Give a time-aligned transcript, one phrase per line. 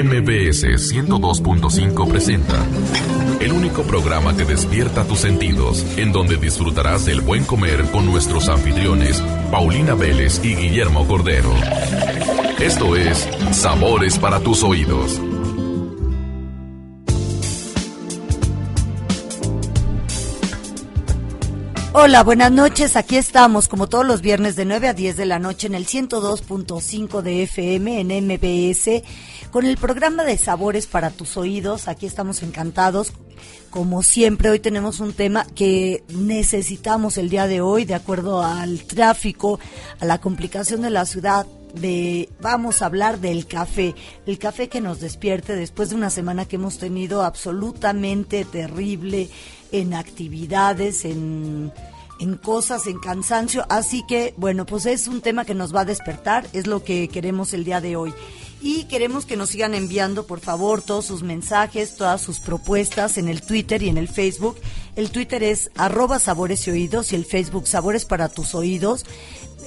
[0.00, 2.64] MBS 102.5 presenta
[3.40, 8.48] el único programa que despierta tus sentidos, en donde disfrutarás del buen comer con nuestros
[8.48, 11.52] anfitriones, Paulina Vélez y Guillermo Cordero.
[12.60, 15.20] Esto es Sabores para tus oídos.
[22.00, 22.94] Hola, buenas noches.
[22.94, 25.84] Aquí estamos como todos los viernes de 9 a 10 de la noche en el
[25.84, 29.02] 102.5 de FM en MBS
[29.50, 31.88] con el programa de Sabores para tus oídos.
[31.88, 33.12] Aquí estamos encantados.
[33.70, 38.84] Como siempre, hoy tenemos un tema que necesitamos el día de hoy, de acuerdo al
[38.84, 39.58] tráfico,
[39.98, 41.48] a la complicación de la ciudad.
[41.74, 46.46] De, vamos a hablar del café, el café que nos despierte después de una semana
[46.46, 49.28] que hemos tenido absolutamente terrible
[49.72, 51.72] en actividades, en,
[52.20, 53.64] en cosas, en cansancio.
[53.68, 57.08] Así que, bueno, pues es un tema que nos va a despertar, es lo que
[57.08, 58.12] queremos el día de hoy.
[58.60, 63.28] Y queremos que nos sigan enviando, por favor, todos sus mensajes, todas sus propuestas en
[63.28, 64.56] el Twitter y en el Facebook.
[64.96, 69.06] El Twitter es arroba sabores y oídos y el Facebook sabores para tus oídos.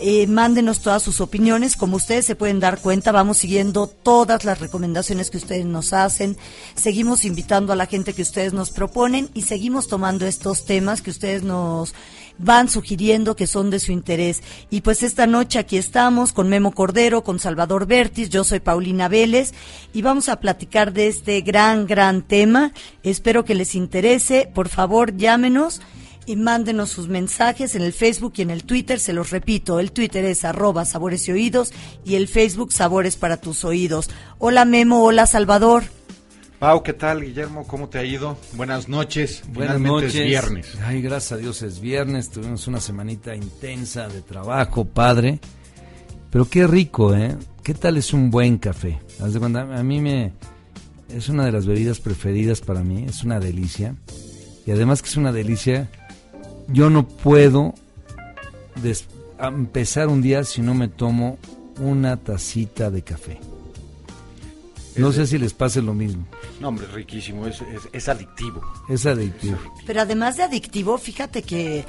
[0.03, 1.75] Eh, mándenos todas sus opiniones.
[1.75, 6.37] Como ustedes se pueden dar cuenta, vamos siguiendo todas las recomendaciones que ustedes nos hacen.
[6.73, 11.11] Seguimos invitando a la gente que ustedes nos proponen y seguimos tomando estos temas que
[11.11, 11.93] ustedes nos
[12.39, 14.41] van sugiriendo que son de su interés.
[14.71, 19.07] Y pues esta noche aquí estamos con Memo Cordero, con Salvador Bertis, yo soy Paulina
[19.07, 19.53] Vélez
[19.93, 22.73] y vamos a platicar de este gran, gran tema.
[23.03, 24.49] Espero que les interese.
[24.51, 25.81] Por favor, llámenos
[26.25, 28.99] y mándenos sus mensajes en el Facebook y en el Twitter.
[28.99, 31.71] Se los repito, el Twitter es arroba sabores y oídos
[32.05, 34.09] y el Facebook sabores para tus oídos.
[34.37, 35.83] Hola Memo, hola Salvador.
[36.61, 37.65] Pau, ¿qué tal, Guillermo?
[37.65, 38.37] ¿Cómo te ha ido?
[38.53, 39.41] Buenas noches.
[39.51, 40.13] Buenas noches.
[40.13, 40.77] es viernes.
[40.83, 42.29] Ay, gracias a Dios es viernes.
[42.29, 45.39] Tuvimos una semanita intensa de trabajo, padre.
[46.29, 47.35] Pero qué rico, ¿eh?
[47.63, 48.99] ¿Qué tal es un buen café?
[49.19, 50.33] A mí me...
[51.09, 53.05] Es una de las bebidas preferidas para mí.
[53.09, 53.95] Es una delicia.
[54.67, 55.89] Y además que es una delicia,
[56.71, 57.73] yo no puedo
[59.39, 61.37] empezar un día si no me tomo
[61.79, 63.39] una tacita de café.
[64.97, 66.25] No sé si les pase lo mismo.
[66.59, 68.61] No, hombre, riquísimo, es, es, adictivo.
[68.89, 69.57] Es adictivo.
[69.87, 71.85] Pero además de adictivo, fíjate que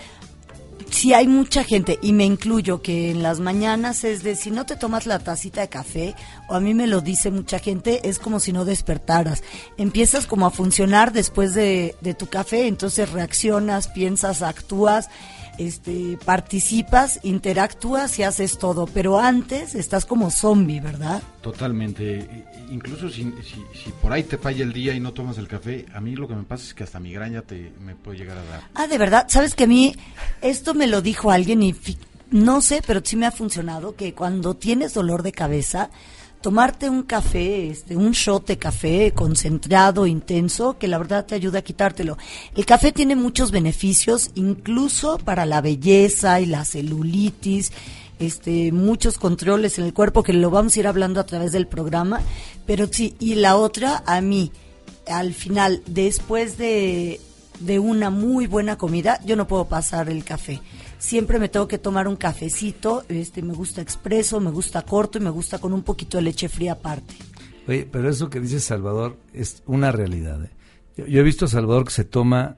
[0.91, 4.67] si hay mucha gente, y me incluyo, que en las mañanas es de si no
[4.67, 6.15] te tomas la tacita de café,
[6.49, 9.43] o a mí me lo dice mucha gente, es como si no despertaras.
[9.77, 15.09] Empiezas como a funcionar después de, de tu café, entonces reaccionas, piensas, actúas
[15.59, 21.23] este, participas, interactúas y haces todo, pero antes estás como zombie, ¿verdad?
[21.41, 22.47] Totalmente.
[22.71, 26.01] Incluso si, si, por ahí te falla el día y no tomas el café, a
[26.01, 28.61] mí lo que me pasa es que hasta migraña te, me puede llegar a dar.
[28.75, 29.95] Ah, de verdad, sabes que a mí
[30.41, 31.75] esto me lo dijo alguien y
[32.31, 35.91] no sé, pero sí me ha funcionado que cuando tienes dolor de cabeza,
[36.43, 41.61] tomarte un café, este, un shot de café concentrado, intenso, que la verdad te ayuda
[41.61, 42.19] a quitártelo.
[42.55, 47.73] El café tiene muchos beneficios, incluso para la belleza y la celulitis,
[48.19, 51.67] este, muchos controles en el cuerpo, que lo vamos a ir hablando a través del
[51.67, 52.21] programa.
[52.67, 54.53] Pero sí, y la otra, a mí,
[55.07, 57.21] al final, después de,
[57.61, 60.61] de una muy buena comida, yo no puedo pasar el café
[61.03, 65.21] siempre me tengo que tomar un cafecito, este me gusta expreso, me gusta corto y
[65.21, 67.15] me gusta con un poquito de leche fría aparte.
[67.67, 70.45] Oye, pero eso que dice Salvador es una realidad.
[70.45, 70.51] ¿eh?
[71.09, 72.57] Yo, he visto a Salvador que se toma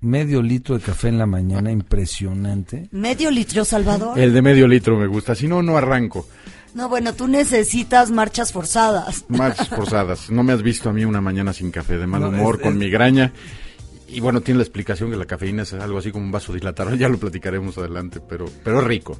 [0.00, 2.88] medio litro de café en la mañana, impresionante.
[2.92, 4.18] ¿Medio litro, Salvador?
[4.18, 6.28] El de medio litro me gusta, si no, no arranco.
[6.74, 9.24] No, bueno, tú necesitas marchas forzadas.
[9.28, 10.30] Marchas forzadas.
[10.30, 13.32] No me has visto a mí una mañana sin café, de mal humor, con migraña.
[14.14, 16.94] Y bueno, tiene la explicación que la cafeína es algo así como un vaso dilatado,
[16.94, 19.18] ya lo platicaremos adelante, pero, pero rico.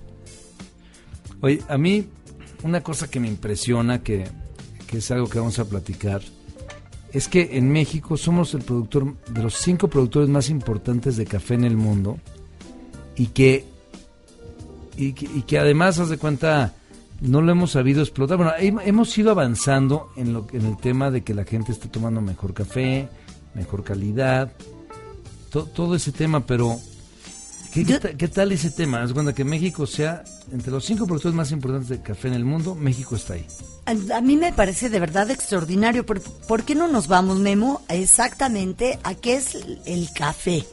[1.41, 2.07] Oye, a mí
[2.63, 4.25] una cosa que me impresiona, que,
[4.87, 6.23] que es algo que vamos a platicar,
[7.13, 11.55] es que en México somos el productor de los cinco productores más importantes de café
[11.55, 12.19] en el mundo
[13.17, 13.65] y que,
[14.97, 16.75] y que, además, haz de cuenta,
[17.21, 18.37] no lo hemos sabido explotar.
[18.37, 22.21] Bueno, hemos ido avanzando en, lo, en el tema de que la gente esté tomando
[22.21, 23.09] mejor café,
[23.55, 24.53] mejor calidad,
[25.63, 26.81] todo ese tema, pero
[27.73, 27.85] ¿qué,
[28.29, 29.03] tal ese tema?
[29.05, 32.45] Es cuando que México sea entre los cinco productores más importantes de café en el
[32.45, 33.47] mundo, México está ahí.
[33.87, 36.05] A, mí me parece de verdad extraordinario.
[36.05, 39.57] ¿Por, ¿Por, qué no nos vamos, Memo, exactamente a qué es
[39.87, 40.65] el café?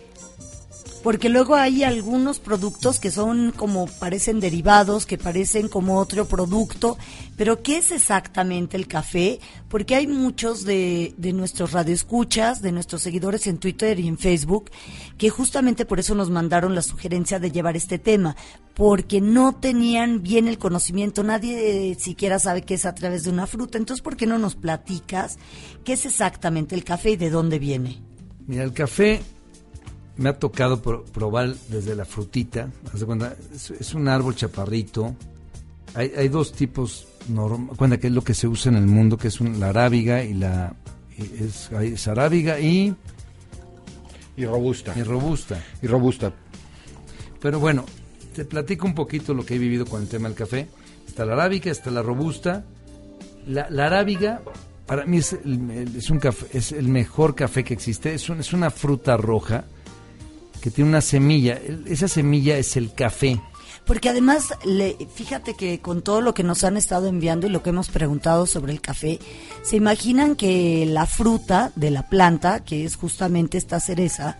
[1.03, 6.95] Porque luego hay algunos productos que son como parecen derivados, que parecen como otro producto,
[7.38, 9.39] pero ¿qué es exactamente el café?
[9.68, 14.69] Porque hay muchos de, de nuestros radioescuchas, de nuestros seguidores en Twitter y en Facebook,
[15.18, 18.36] que justamente por eso nos mandaron la sugerencia de llevar este tema,
[18.75, 23.47] porque no tenían bien el conocimiento, nadie siquiera sabe qué es a través de una
[23.47, 23.80] fruta.
[23.80, 25.39] Entonces, ¿por qué no nos platicas
[25.83, 28.01] qué es exactamente el café y de dónde viene?
[28.45, 29.21] Mira, el café
[30.21, 32.69] me ha tocado probar desde la frutita.
[33.79, 35.15] Es, un árbol chaparrito.
[35.95, 37.07] Hay, dos tipos,
[37.75, 40.35] cuenta que es lo que se usa en el mundo, que es la arábiga y
[40.35, 40.73] la...
[41.18, 42.95] Es, arábiga y...
[44.38, 44.94] Y robusta.
[44.95, 45.62] Y robusta.
[45.81, 46.31] Y robusta.
[47.41, 47.85] Pero bueno,
[48.35, 50.68] te platico un poquito lo que he vivido con el tema del café.
[51.07, 52.63] Está la arábiga, está la robusta.
[53.47, 54.41] La, la arábiga,
[54.85, 58.13] para mí es, el, es, un café, es el mejor café que existe.
[58.13, 59.65] Es, es una fruta roja
[60.61, 61.59] que tiene una semilla.
[61.85, 63.41] Esa semilla es el café.
[63.85, 67.63] Porque además, le, fíjate que con todo lo que nos han estado enviando y lo
[67.63, 69.19] que hemos preguntado sobre el café,
[69.63, 74.37] se imaginan que la fruta de la planta, que es justamente esta cereza,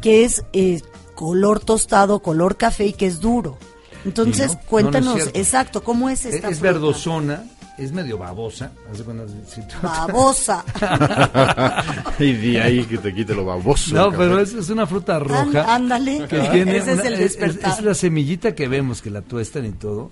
[0.00, 0.80] que es eh,
[1.14, 3.58] color tostado, color café y que es duro.
[4.04, 7.44] Entonces, cuéntanos, exacto, ¿cómo es esta es, es verdosona,
[7.78, 8.72] es medio babosa.
[9.82, 10.64] Babosa.
[12.18, 13.94] y de ahí que te quite lo baboso.
[13.94, 15.74] No, pero es, una fruta roja.
[15.74, 16.24] ándale.
[16.24, 17.78] Ese es el despertar.
[17.78, 20.10] Es, la semillita que vemos, que la tuestan y todo.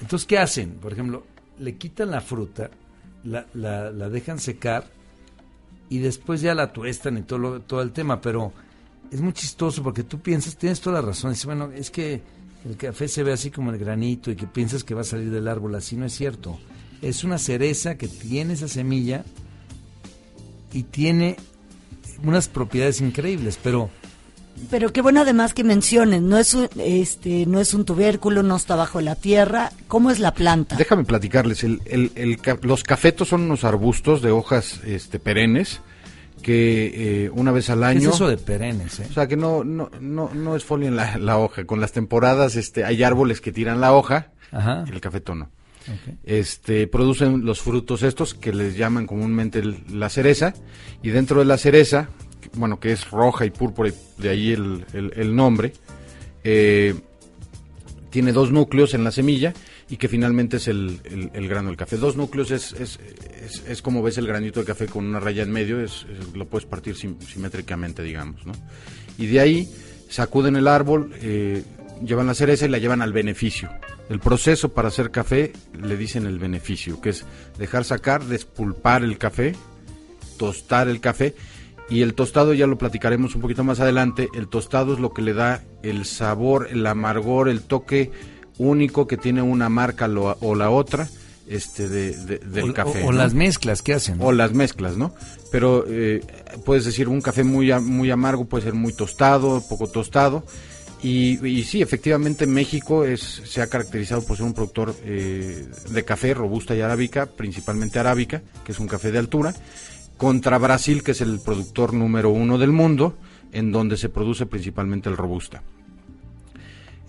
[0.00, 0.74] Entonces, ¿qué hacen?
[0.80, 1.24] Por ejemplo,
[1.58, 2.70] le quitan la fruta,
[3.24, 4.86] la, la, la dejan secar
[5.90, 8.20] y después ya la tuestan y todo, todo el tema.
[8.22, 8.52] Pero
[9.10, 11.32] es muy chistoso porque tú piensas, tienes toda la razón.
[11.32, 12.22] Dices, bueno, es que
[12.64, 15.30] el café se ve así como el granito y que piensas que va a salir
[15.30, 15.74] del árbol.
[15.74, 16.58] Así no es cierto
[17.02, 19.24] es una cereza que tiene esa semilla
[20.72, 21.36] y tiene
[22.22, 23.90] unas propiedades increíbles, pero
[24.70, 28.56] pero qué bueno además que menciones, no es un, este no es un tubérculo, no
[28.56, 30.76] está bajo la tierra, ¿cómo es la planta?
[30.76, 35.80] Déjame platicarles, el, el, los cafetos son unos arbustos de hojas este perennes
[36.42, 38.00] que eh, una vez al año.
[38.00, 39.00] ¿Qué es eso de perennes?
[39.00, 39.06] Eh?
[39.10, 41.92] O sea que no no no no es folio en la, la, hoja, con las
[41.92, 44.84] temporadas este hay árboles que tiran la hoja, Ajá.
[44.90, 45.50] el cafeto no.
[46.24, 50.54] Este, producen los frutos estos que les llaman comúnmente la cereza
[51.02, 52.10] y dentro de la cereza,
[52.54, 55.72] bueno, que es roja y púrpura, de ahí el, nombre,
[56.44, 56.94] eh,
[58.10, 59.54] tiene dos núcleos en la semilla
[59.90, 61.00] y que finalmente es el,
[61.48, 61.96] grano del café.
[61.96, 62.98] Dos núcleos es, es,
[63.66, 66.66] es, como ves el granito de café con una raya en medio, es, lo puedes
[66.66, 68.52] partir simétricamente, digamos, ¿no?
[69.16, 69.68] Y de ahí
[70.08, 71.62] sacuden el árbol, eh,
[72.04, 73.70] llevan la cereza y la llevan al beneficio.
[74.08, 77.24] El proceso para hacer café le dicen el beneficio, que es
[77.58, 79.54] dejar sacar, despulpar el café,
[80.38, 81.34] tostar el café
[81.90, 84.28] y el tostado ya lo platicaremos un poquito más adelante.
[84.34, 88.10] El tostado es lo que le da el sabor, el amargor, el toque
[88.58, 91.08] único que tiene una marca o la otra
[91.48, 93.04] este de, del café.
[93.04, 94.18] O, las mezclas que hacen.
[94.20, 95.14] O las mezclas, ¿no?
[95.50, 96.20] Pero eh,
[96.64, 100.44] puedes decir un café muy, muy amargo, puede ser muy tostado, poco tostado.
[101.00, 106.34] Y, sí, efectivamente México es, se ha caracterizado por ser un productor eh, de café
[106.34, 109.54] robusta y arábica, principalmente arábica, que es un café de altura,
[110.16, 113.16] contra Brasil, que es el productor número uno del mundo,
[113.52, 115.62] en donde se produce principalmente el robusta.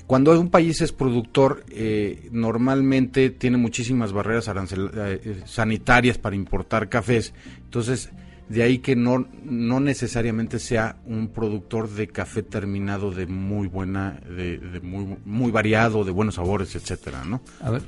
[0.06, 7.34] Cuando un país es productor, eh, normalmente tiene muchísimas barreras eh, sanitarias para importar cafés,
[7.64, 8.10] entonces
[8.50, 14.19] de ahí que no, no necesariamente sea un productor de café terminado de muy buena,
[14.28, 17.42] de, muy, muy variado, de buenos sabores, etcétera, ¿no?
[17.62, 17.84] A ver,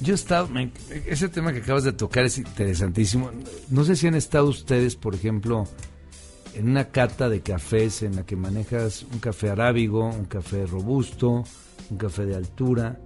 [0.00, 0.48] yo he estado,
[1.06, 3.32] ese tema que acabas de tocar es interesantísimo.
[3.70, 5.66] No sé si han estado ustedes, por ejemplo,
[6.54, 11.44] en una cata de cafés en la que manejas un café arábigo, un café robusto,
[11.90, 13.00] un café de altura.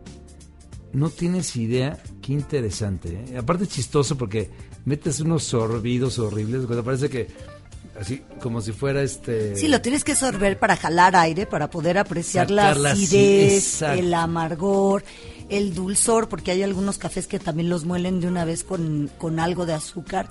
[0.93, 3.25] No tienes idea, qué interesante.
[3.31, 3.39] ¿eh?
[3.39, 4.51] Aparte chistoso porque
[4.87, 7.29] metes unos sorbidos horribles, cuando parece que
[8.01, 11.99] así como si fuera este Sí, lo tienes que sorber para jalar aire, para poder
[11.99, 15.05] apreciar la acidez, el amargor,
[15.49, 19.41] el dulzor, porque hay algunos cafés que también los muelen de una vez con, con
[19.41, 20.31] algo de azúcar,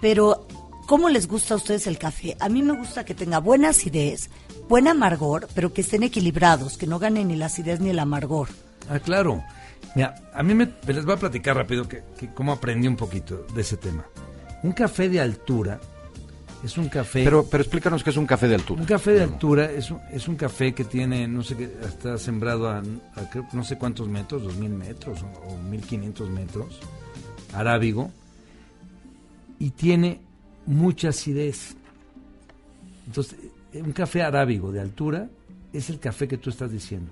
[0.00, 0.46] pero
[0.86, 2.36] ¿cómo les gusta a ustedes el café?
[2.38, 4.28] A mí me gusta que tenga buena acidez,
[4.68, 8.48] buen amargor, pero que estén equilibrados, que no ganen ni la acidez ni el amargor.
[8.90, 9.42] Ah, claro.
[9.94, 12.02] Mira, a mí me, les voy a platicar rápido que,
[12.34, 14.04] cómo aprendí un poquito de ese tema.
[14.62, 15.80] Un café de altura
[16.62, 17.24] es un café...
[17.24, 18.80] Pero, pero explícanos qué es un café de altura.
[18.80, 22.18] Un café de altura es un, es un café que tiene, no sé qué, está
[22.18, 22.82] sembrado a,
[23.52, 26.80] no sé cuántos metros, dos mil metros o, o mil quinientos metros,
[27.54, 28.10] arábigo,
[29.58, 30.20] y tiene
[30.66, 31.74] mucha acidez.
[33.06, 33.38] Entonces,
[33.72, 35.28] un café arábigo de altura
[35.72, 37.10] es el café que tú estás diciendo.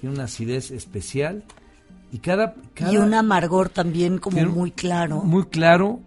[0.00, 1.44] Tiene una acidez especial
[2.16, 2.54] y cada...
[2.90, 5.20] y un amargor también como muy claro.
[5.22, 6.00] Muy claro.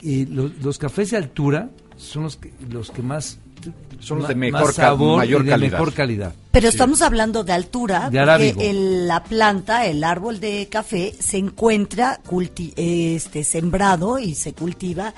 [0.00, 3.40] Y, los, cafés de altura son los que, los que más
[3.98, 5.72] son los de mejor, sabor mayor de calidad.
[5.72, 6.34] mejor calidad.
[6.52, 12.20] Pero estamos hablando de altura, de porque la planta, el árbol de café, se encuentra
[12.76, 15.14] este, sembrado y se cultiva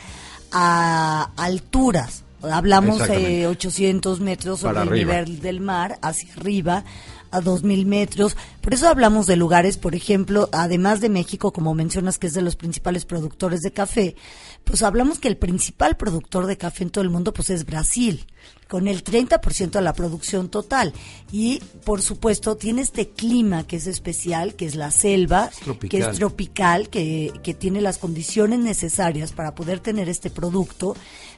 [0.50, 2.25] a alturas.
[2.42, 6.85] Hablamos de 800 metros sobre el nivel del mar, hacia arriba,
[7.30, 8.37] a 2.000 metros.
[8.60, 12.42] Por eso hablamos de lugares, por ejemplo, además de México, como mencionas que es de
[12.42, 14.16] los principales productores de café,
[14.64, 18.26] pues hablamos que el principal productor de café en todo el mundo pues es Brasil,
[18.68, 20.92] con el 30% de la producción total.
[21.32, 25.50] Y por supuesto tiene este clima que es especial, que es la selva,
[25.88, 30.96] que es tropical, que, que tiene las condiciones necesarias para poder tener este producto,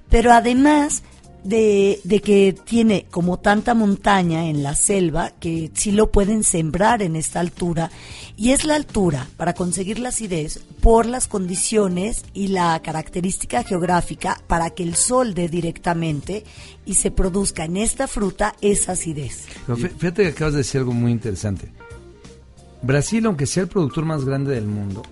[0.08, 1.02] pero además
[1.44, 7.02] de, de, que tiene como tanta montaña en la selva que sí lo pueden sembrar
[7.02, 7.90] en esta altura
[8.36, 14.40] y es la altura para conseguir la acidez por las condiciones y la característica geográfica
[14.46, 16.44] para que el sol dé directamente
[16.86, 19.46] y se produzca en esta fruta esa acidez.
[19.76, 21.72] fíjate que acabas de decir algo muy interesante.
[22.82, 25.02] Brasil, aunque sea el productor más grande del mundo,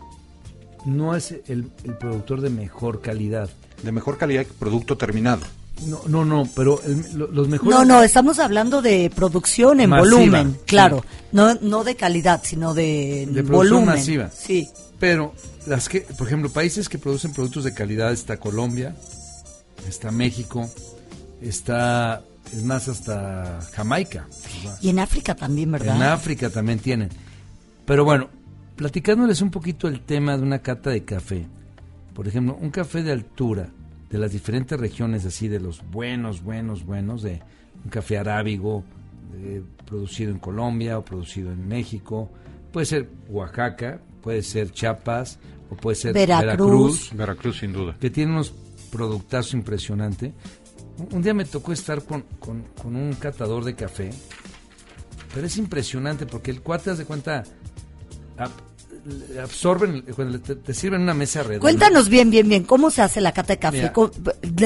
[0.85, 3.51] no es el, el productor de mejor calidad.
[3.83, 5.43] De mejor calidad producto terminado.
[5.87, 6.81] No, no, no, pero
[7.15, 7.71] los mejores.
[7.71, 11.05] No, no, estamos hablando de producción en volumen, claro.
[11.33, 13.87] No, no de calidad, sino de, de volumen.
[13.87, 14.31] masiva.
[14.31, 14.69] Sí.
[14.99, 15.35] Pero,
[15.67, 18.95] las que, por ejemplo, países que producen productos de calidad está Colombia,
[19.89, 20.69] está México,
[21.41, 22.23] está,
[22.53, 24.27] es más, hasta Jamaica.
[24.83, 25.97] Y en África también, ¿verdad?
[25.97, 27.09] En África también tienen.
[27.87, 28.29] Pero bueno,
[28.77, 31.47] platicándoles un poquito el tema de una cata de café.
[32.15, 33.71] Por ejemplo, un café de altura
[34.11, 37.41] de las diferentes regiones, así de los buenos, buenos, buenos, de
[37.85, 38.85] un café arábigo
[39.37, 42.29] eh, producido en Colombia o producido en México,
[42.73, 45.39] puede ser Oaxaca, puede ser Chiapas
[45.71, 47.11] o puede ser Veracruz.
[47.15, 47.97] Veracruz, sin duda.
[47.99, 48.53] Que tiene unos
[48.91, 50.33] productazos impresionantes.
[51.13, 52.25] Un día me tocó estar con,
[52.85, 54.11] un catador de café,
[55.33, 57.45] pero es impresionante porque el cuate, de cuenta,
[59.43, 61.61] absorben, cuando te, sirven una mesa redonda.
[61.61, 63.93] Cuéntanos bien, bien, bien, ¿cómo se hace la cata de café?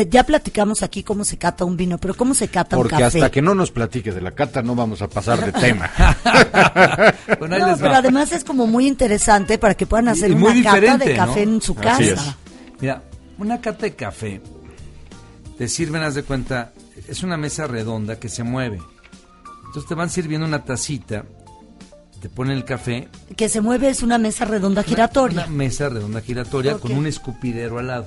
[0.08, 3.02] ya platicamos aquí cómo se cata un vino, pero ¿cómo se cata un café?
[3.02, 5.90] Porque hasta que no nos platique de la cata no vamos a pasar de tema.
[7.38, 11.60] pero además es como muy interesante para que puedan hacer una cata de café en
[11.60, 12.36] su casa.
[12.80, 13.02] Mira,
[13.38, 14.40] una cata de café,
[15.58, 16.72] te sirven, haz de cuenta,
[17.08, 18.80] es una mesa redonda que se mueve.
[19.66, 21.24] Entonces te van sirviendo una tacita
[22.24, 23.08] te ponen el café.
[23.36, 25.44] Que se mueve es una mesa redonda giratoria.
[25.44, 28.06] Una, mesa redonda giratoria con un escupidero al lado.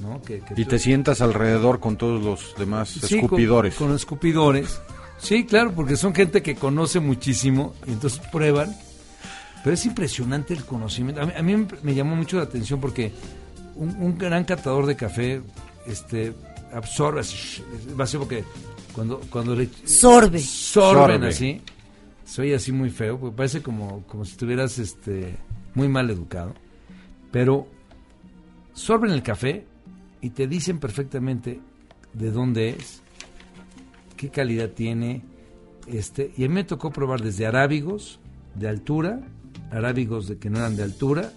[0.00, 0.22] ¿no?
[0.56, 3.74] y te sientas alrededor con todos los demás escupidores.
[3.74, 4.80] Con, los escupidores.
[5.18, 8.74] Sí, claro, porque son gente que conoce muchísimo y entonces prueban.
[9.62, 11.20] Pero es impresionante el conocimiento.
[11.20, 13.12] A mí, me llamó mucho la atención porque
[13.76, 15.42] un, gran catador de café
[15.86, 16.32] este,
[16.72, 17.20] absorbe,
[18.00, 18.44] va a ser porque
[18.94, 19.68] cuando, cuando le...
[19.84, 20.38] Sorbe.
[20.38, 21.60] Sorben así
[22.28, 25.34] soy así muy feo, porque parece como, como si estuvieras este,
[25.74, 26.52] muy mal educado.
[27.32, 27.66] Pero
[28.74, 29.64] sorben el café
[30.20, 31.58] y te dicen perfectamente
[32.12, 33.00] de dónde es,
[34.16, 35.22] qué calidad tiene.
[35.86, 38.20] Este, y a mí me tocó probar desde arábigos
[38.54, 39.20] de altura,
[39.70, 41.32] arábigos de que no eran de altura,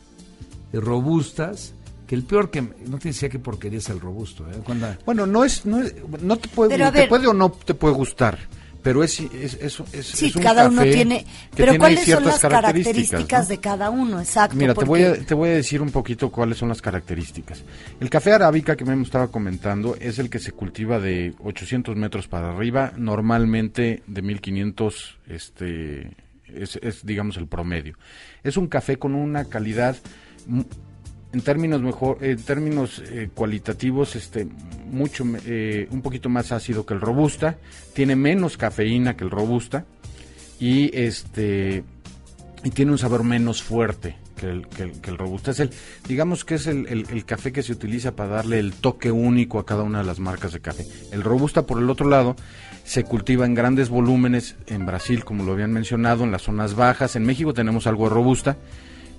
[0.74, 1.74] de robustas,
[2.06, 4.62] que el peor que no te decía qué porquería es el robusto, ¿eh?
[5.06, 5.80] Bueno, no es no,
[6.22, 8.38] no te puede te puede o no te puede gustar
[8.82, 13.60] pero es, es, es, es sí, cada uno tiene pero cuáles son las características, de
[13.60, 16.70] cada uno exacto mira te voy a te voy a decir un poquito cuáles son
[16.70, 17.64] las características.
[18.00, 22.28] El café arábica que me estaba comentando es el que se cultiva de 800 metros
[22.28, 26.12] para arriba normalmente de 1500 este
[26.48, 27.96] es, es digamos el promedio.
[28.44, 29.96] Es un café con una calidad
[31.34, 34.48] en términos mejor en términos eh, cualitativos este
[34.92, 37.58] mucho eh, un poquito más ácido que el robusta
[37.94, 39.86] tiene menos cafeína que el robusta
[40.60, 41.84] y este
[42.64, 45.52] y tiene un sabor menos fuerte que el, que el, robusta.
[45.52, 45.72] Es el
[46.08, 49.66] digamos que es el, el, café que se utiliza para darle el toque único a
[49.66, 50.86] cada una de las marcas de café.
[51.12, 52.36] El robusta por el otro lado
[52.84, 57.16] se cultiva en grandes volúmenes en Brasil como lo habían mencionado en las zonas bajas.
[57.16, 58.58] En México tenemos algo robusta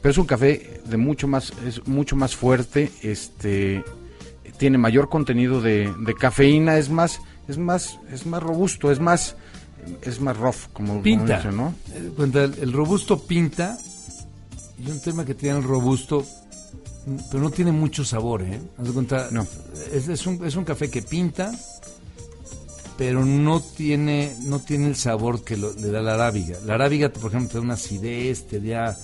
[0.02, 3.85] pero es un café de mucho más es mucho más fuerte este
[4.59, 9.37] tiene mayor contenido de, cafeína es más es más es más robusto es más
[10.02, 11.75] es más rough como pinta ¿no?
[11.94, 13.78] Eh, el, robusto pinta
[14.78, 16.26] y un tema que tiene el robusto
[17.30, 18.61] pero no tiene mucho sabor ¿eh?
[19.30, 19.47] no.
[19.92, 21.52] es, es, un, es un café que pinta
[22.99, 26.59] pero no tiene no tiene el sabor que le da la arábiga.
[26.64, 28.97] La arábiga, por ejemplo, te da una acidez, te da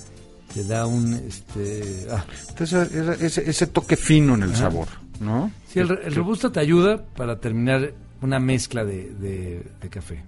[0.53, 2.25] te da un este ah.
[2.59, 4.89] ese, toque fino en el sabor,
[5.21, 5.51] ¿no?
[5.69, 10.25] Sí, el, robusto te ayuda para terminar una mezcla de, café.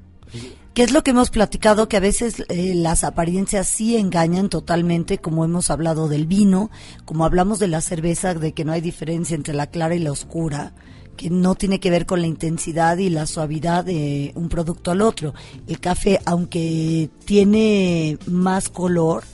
[0.74, 1.88] ¿Qué es lo que hemos platicado?
[1.88, 6.70] Que a veces eh, las apariencias sí engañan totalmente, como hemos hablado del vino,
[7.04, 10.12] como hablamos de la cerveza, de que no hay diferencia entre la clara y la
[10.12, 10.72] oscura
[11.16, 15.02] que no tiene que ver con la intensidad y la suavidad de un producto al
[15.02, 15.34] otro.
[15.66, 19.24] El café, aunque tiene más color,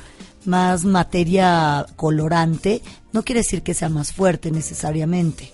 [0.47, 5.50] más materia colorante, no quiere decir que sea más fuerte necesariamente.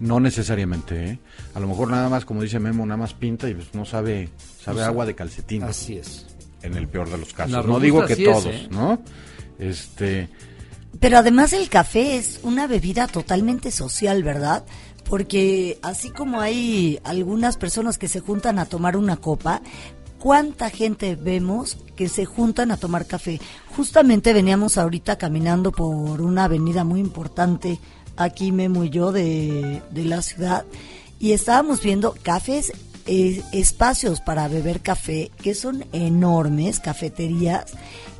[0.00, 1.18] No necesariamente, ¿eh?
[1.54, 4.30] A lo mejor nada más, como dice Memo, nada más pinta y pues no sabe,
[4.60, 5.62] sabe agua de calcetín.
[5.62, 6.26] Así es.
[6.62, 7.66] En el peor de los casos.
[7.66, 8.68] No digo que todos, ¿eh?
[8.70, 9.00] ¿no?
[9.58, 10.28] Este...
[11.00, 14.64] Pero además el café es una bebida totalmente social, ¿verdad?
[15.12, 19.62] porque así como hay algunas personas que se juntan a tomar una copa,
[20.22, 23.40] ¿cuánta gente vemos que se juntan a tomar café?
[23.76, 27.80] Justamente veníamos ahorita caminando por una avenida muy importante,
[28.16, 30.64] aquí Memo y yo, de, la ciudad,
[31.18, 32.72] y estábamos viendo cafés,
[33.06, 37.72] eh, espacios para beber café, que son enormes, cafeterías,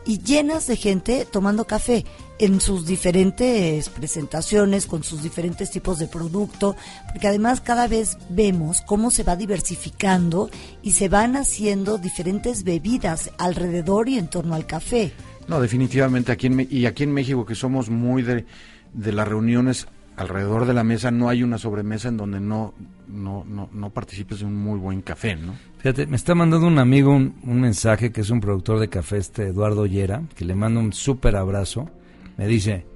[0.05, 2.05] y llenas de gente tomando café
[2.39, 6.75] en sus diferentes presentaciones, con sus diferentes tipos de producto,
[7.13, 10.51] porque además cada vez vemos cómo se va diversificando
[10.83, 15.13] y se van haciendo diferentes bebidas alrededor y en torno al café.
[15.47, 18.45] No, definitivamente aquí en, y aquí en México que somos muy de,
[18.93, 22.75] de las reuniones alrededor de la mesa no hay una sobremesa en donde no,
[23.09, 25.55] no, no, no participes de un muy buen café, ¿no?
[25.79, 29.19] Fíjate, me está mandando un amigo un, un mensaje que es un productor de café,
[29.19, 31.91] este Eduardo Llera, que le mando un súper abrazo.
[32.37, 32.87] Me dice,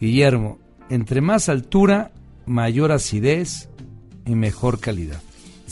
[0.00, 2.10] Guillermo, entre más altura,
[2.46, 3.68] mayor acidez
[4.26, 5.20] y mejor calidad.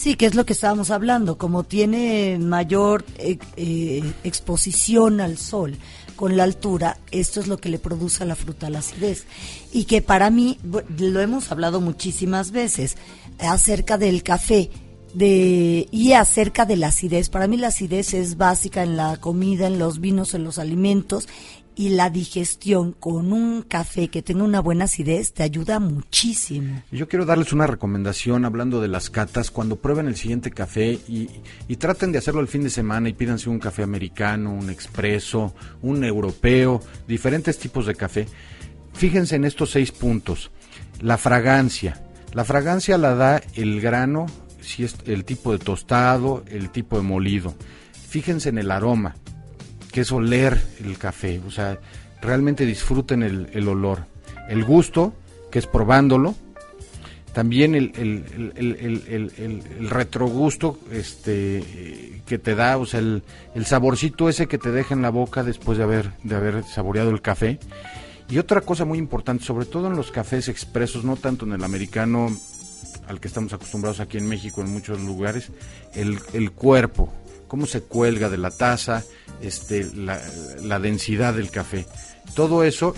[0.00, 5.76] Sí, que es lo que estábamos hablando, como tiene mayor eh, eh, exposición al sol
[6.20, 9.24] con la altura, esto es lo que le produce a la fruta la acidez.
[9.72, 10.58] Y que para mí,
[10.98, 12.98] lo hemos hablado muchísimas veces,
[13.38, 14.68] acerca del café
[15.14, 17.30] de y acerca de la acidez.
[17.30, 21.26] Para mí la acidez es básica en la comida, en los vinos, en los alimentos
[21.80, 26.82] y la digestión con un café que tenga una buena acidez te ayuda muchísimo.
[26.92, 29.50] Yo quiero darles una recomendación hablando de las catas.
[29.50, 31.30] Cuando prueben el siguiente café y,
[31.68, 35.54] y traten de hacerlo el fin de semana y pídanse un café americano, un expreso,
[35.80, 38.26] un europeo, diferentes tipos de café.
[38.92, 40.50] Fíjense en estos seis puntos.
[41.00, 42.04] La fragancia.
[42.34, 44.26] La fragancia la da el grano,
[44.60, 47.54] si es el tipo de tostado, el tipo de molido.
[48.10, 49.14] Fíjense en el aroma,
[49.90, 51.78] que es oler el café, o sea,
[52.20, 54.06] realmente disfruten el, olor.
[54.48, 55.14] El gusto,
[55.50, 56.34] que es probándolo.
[57.32, 63.22] También el, el, retrogusto este, que te da, o sea, el,
[63.64, 67.22] saborcito ese que te deja en la boca después de haber, de haber saboreado el
[67.22, 67.58] café.
[68.28, 71.64] Y otra cosa muy importante, sobre todo en los cafés expresos, no tanto en el
[71.64, 72.30] americano
[73.10, 75.50] al que estamos acostumbrados aquí en México en muchos lugares,
[75.94, 77.12] el, cuerpo,
[77.50, 79.02] cómo se cuelga de la taza,
[79.42, 81.84] este, la, densidad del café.
[82.36, 82.94] Todo eso,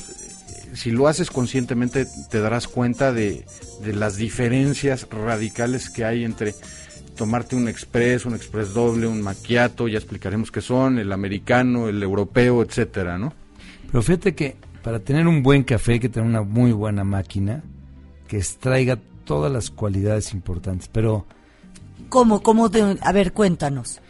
[0.75, 3.47] si lo haces conscientemente, te darás cuenta de,
[3.83, 6.55] de las diferencias radicales que hay entre
[7.17, 12.03] tomarte un express, un express doble, un macchiato, ya explicaremos qué son, el americano, el
[12.03, 13.33] europeo, etcétera, ¿no?
[13.87, 17.63] Pero fíjate que para tener un buen café hay que tener una muy buena máquina
[18.29, 21.25] que extraiga todas las cualidades importantes, pero...
[22.11, 22.43] ¿Cómo?
[22.43, 22.69] ¿Cómo?
[22.69, 24.02] De, a ver, cuéntanos.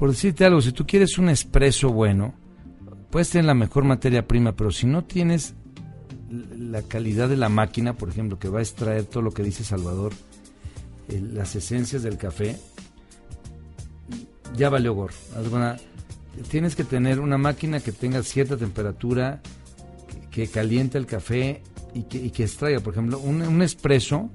[0.00, 2.32] Por decirte algo, si tú quieres un espresso bueno,
[3.10, 5.52] puedes tener la mejor materia prima, pero si no tienes
[6.30, 9.62] la calidad de la máquina, por ejemplo, que va a extraer todo lo que dice
[9.62, 10.14] Salvador,
[11.06, 12.56] las esencias del café,
[14.56, 15.12] ya valió gorro.
[16.48, 19.42] Tienes que tener una máquina que tenga cierta temperatura,
[20.30, 22.80] que, caliente el café y que, y que extraiga.
[22.80, 24.30] Por ejemplo, un, un espresso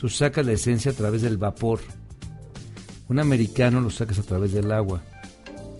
[0.00, 1.80] tú sacas la esencia a través del vapor.
[3.12, 5.02] Un americano lo sacas a través del agua.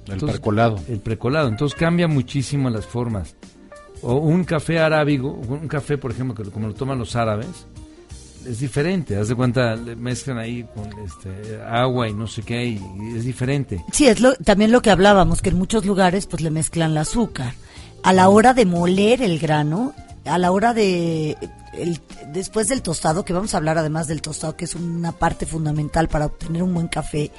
[0.06, 0.78] El precolado.
[0.86, 1.48] El precolado.
[1.48, 3.34] Entonces cambia muchísimo las formas.
[4.02, 7.66] O un café arábigo, un café, por ejemplo, que como lo toman los árabes,
[8.46, 9.16] es diferente.
[9.16, 12.80] Haz de cuenta, le mezclan ahí con este, agua y no sé qué, y,
[13.16, 13.82] es diferente.
[13.92, 16.98] Sí, es lo, también lo que hablábamos, que en muchos lugares pues le mezclan el
[16.98, 17.54] azúcar.
[18.02, 21.36] A la hora de moler el grano, a la hora de
[21.72, 25.46] el, después del tostado, que vamos a hablar además del tostado, que es una parte
[25.46, 27.30] fundamental para obtener un buen café,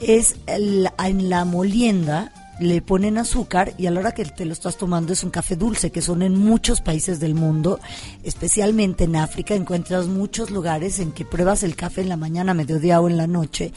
[0.00, 4.76] es en la molienda le ponen azúcar y a la hora que te lo estás
[4.76, 7.80] tomando es un café dulce, que son en muchos países del mundo,
[8.22, 13.00] especialmente en África, encuentras muchos lugares en que pruebas el café en la mañana, mediodía
[13.00, 13.72] o en la noche,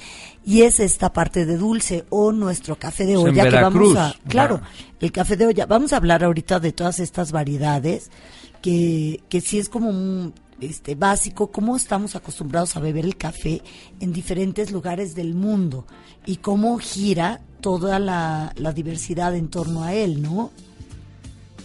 [0.45, 4.61] y es esta parte de dulce o nuestro café de olla que vamos a, claro,
[4.99, 8.11] el café de olla, vamos a hablar ahorita de todas estas variedades
[8.61, 13.61] que, que sí es como un este básico, cómo estamos acostumbrados a beber el café
[13.99, 15.85] en diferentes lugares del mundo
[16.25, 20.51] y cómo gira toda la, diversidad en torno a él, ¿no?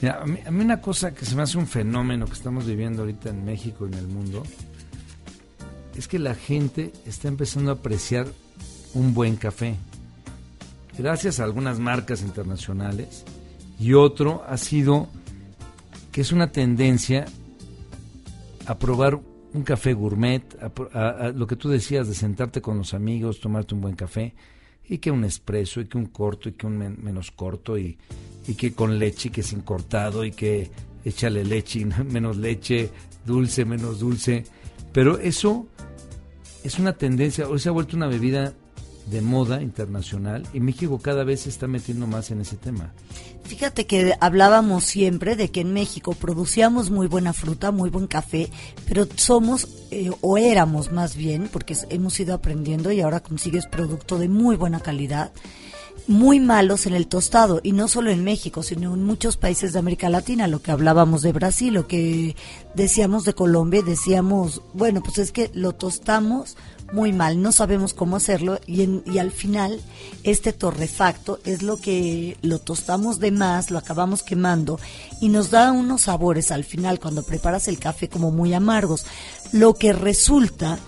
[0.02, 3.30] a, mí, a una cosa que se me hace un fenómeno que estamos viviendo ahorita
[3.30, 4.42] en México y en el mundo
[5.96, 8.26] es que la gente está empezando a apreciar
[8.94, 9.76] un buen café.
[10.98, 13.24] Gracias a algunas marcas internacionales
[13.78, 15.08] y otro ha sido
[16.10, 17.26] que es una tendencia
[18.66, 19.18] a probar
[19.54, 20.42] un café gourmet,
[20.94, 24.34] a, lo que tú decías de sentarte con los amigos, tomarte un buen café,
[24.88, 27.98] y que un espresso, y que un corto, y que un menos corto, y,
[28.46, 30.70] y que con leche, y que sin cortado, y que
[31.04, 32.90] échale leche y menos leche,
[33.24, 34.44] dulce, menos dulce.
[34.92, 35.66] Pero eso
[36.64, 38.54] es una tendencia, hoy se ha vuelto una bebida
[39.06, 42.92] de moda internacional y México cada vez se está metiendo más en ese tema.
[43.44, 48.48] Fíjate que hablábamos siempre de que en México producíamos muy buena fruta, muy buen café,
[48.86, 54.18] pero somos, eh, o éramos más bien, porque hemos ido aprendiendo y ahora consigues producto
[54.18, 55.32] de muy buena calidad,
[56.06, 59.78] muy malos en el tostado, y no solo en México, sino en muchos países de
[59.78, 62.36] América Latina, lo que hablábamos de Brasil, lo que
[62.74, 66.56] decíamos de Colombia, decíamos, bueno, pues es que lo tostamos
[66.92, 69.80] muy mal, no sabemos cómo hacerlo y, y al final
[70.22, 74.78] este torrefacto es lo que lo tostamos de más, lo acabamos quemando
[75.20, 79.06] y nos da unos sabores al final cuando preparas el café como muy amargos,
[79.52, 80.78] lo que resulta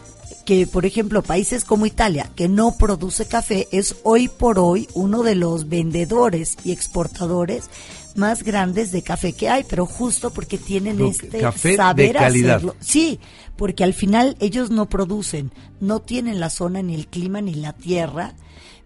[0.45, 5.23] que, por ejemplo, países como Italia, que no produce café, es hoy por hoy uno
[5.23, 7.71] de los vendedores y exportadores
[8.15, 11.41] más grandes de café que hay, pero justo porque tienen este
[11.77, 12.77] saber hacerlo.
[12.81, 13.21] Sí,
[13.57, 17.73] porque al final ellos no producen, no tienen la zona ni el clima ni la
[17.73, 18.35] tierra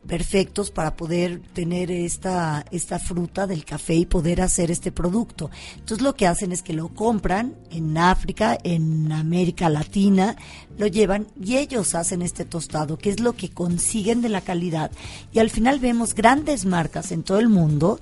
[0.09, 5.51] perfectos para poder tener esta, esta fruta del café y poder hacer este producto.
[5.75, 10.37] Entonces lo que hacen es que lo compran en África, en América Latina,
[10.79, 14.91] lo llevan y ellos hacen este tostado, que es lo que consiguen de la calidad.
[15.33, 18.01] Y al final vemos grandes marcas en todo el mundo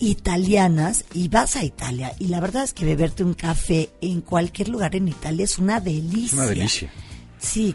[0.00, 4.68] italianas y vas a Italia y la verdad es que beberte un café en cualquier
[4.68, 6.26] lugar en Italia es una delicia.
[6.26, 6.90] Es una delicia.
[7.38, 7.74] Sí,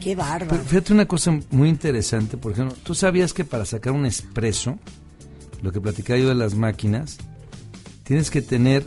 [0.00, 0.62] qué bárbaro.
[0.64, 4.78] fíjate una cosa muy interesante, por ejemplo, ¿tú sabías que para sacar un espresso,
[5.62, 7.18] lo que platicaba yo de las máquinas,
[8.02, 8.84] tienes que tener,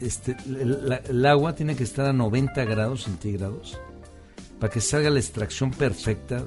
[0.00, 3.78] este, el, agua tiene que estar a 90 grados centígrados
[4.62, 6.44] para que salga la extracción perfecta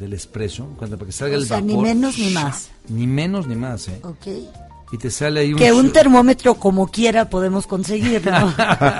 [0.00, 1.62] del espresso, cuando para que salga el vapor.
[1.62, 2.70] Ni menos ni más.
[2.88, 4.00] Ni menos ni más, ¿eh?
[4.02, 4.26] Ok
[4.90, 5.58] y te sale ahí un...
[5.58, 8.22] Que un termómetro como quiera podemos conseguir,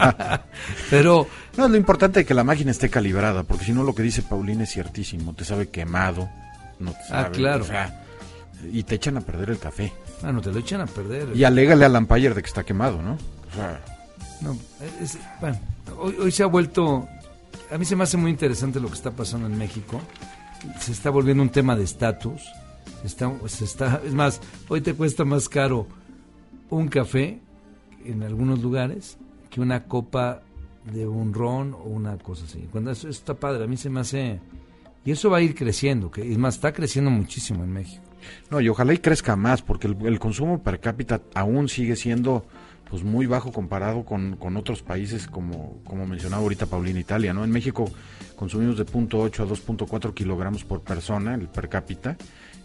[0.90, 1.26] Pero...
[1.56, 4.20] No, lo importante es que la máquina esté calibrada, porque si no lo que dice
[4.20, 6.28] Paulina es ciertísimo, te sabe quemado,
[6.80, 7.26] no te ah, sabe...
[7.26, 7.64] Ah, claro.
[8.70, 9.90] y te echan a perder el café.
[10.22, 11.34] Ah, no, te lo echan a perder.
[11.34, 13.12] Y alégale al Empire de que está quemado, ¿no?
[13.14, 13.80] O sea...
[14.42, 14.58] No,
[15.40, 15.58] bueno,
[15.98, 17.08] hoy, hoy se ha vuelto...
[17.70, 20.00] A mí se me hace muy interesante lo que está pasando en México.
[20.80, 22.42] Se está volviendo un tema de estatus
[23.04, 25.86] Está, está, es más, hoy te cuesta más caro
[26.70, 27.38] un café
[28.04, 29.18] en algunos lugares
[29.50, 30.42] que una copa
[30.90, 32.66] de un ron o una cosa así.
[32.72, 34.40] Cuando eso, está padre, a mí se me hace...
[35.04, 38.02] Y eso va a ir creciendo, que es más, está creciendo muchísimo en México.
[38.50, 42.46] No, y ojalá y crezca más, porque el, consumo per cápita aún sigue siendo
[42.94, 47.42] pues muy bajo comparado con, con, otros países como, como mencionaba ahorita Paulina Italia, ¿no?
[47.42, 47.90] En México
[48.36, 52.16] consumimos de 0.8 a 2.4 kilogramos por persona el per cápita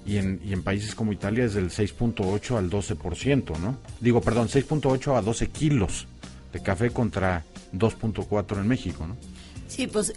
[0.06, 3.80] y en, y en países como Italia es del 6.8 al 12%, ¿no?
[4.02, 6.06] Digo, perdón, 6.8 a 12 kilos
[6.54, 9.18] de café contra 2.4 en México, ¿no?
[9.68, 10.13] Sí, pues,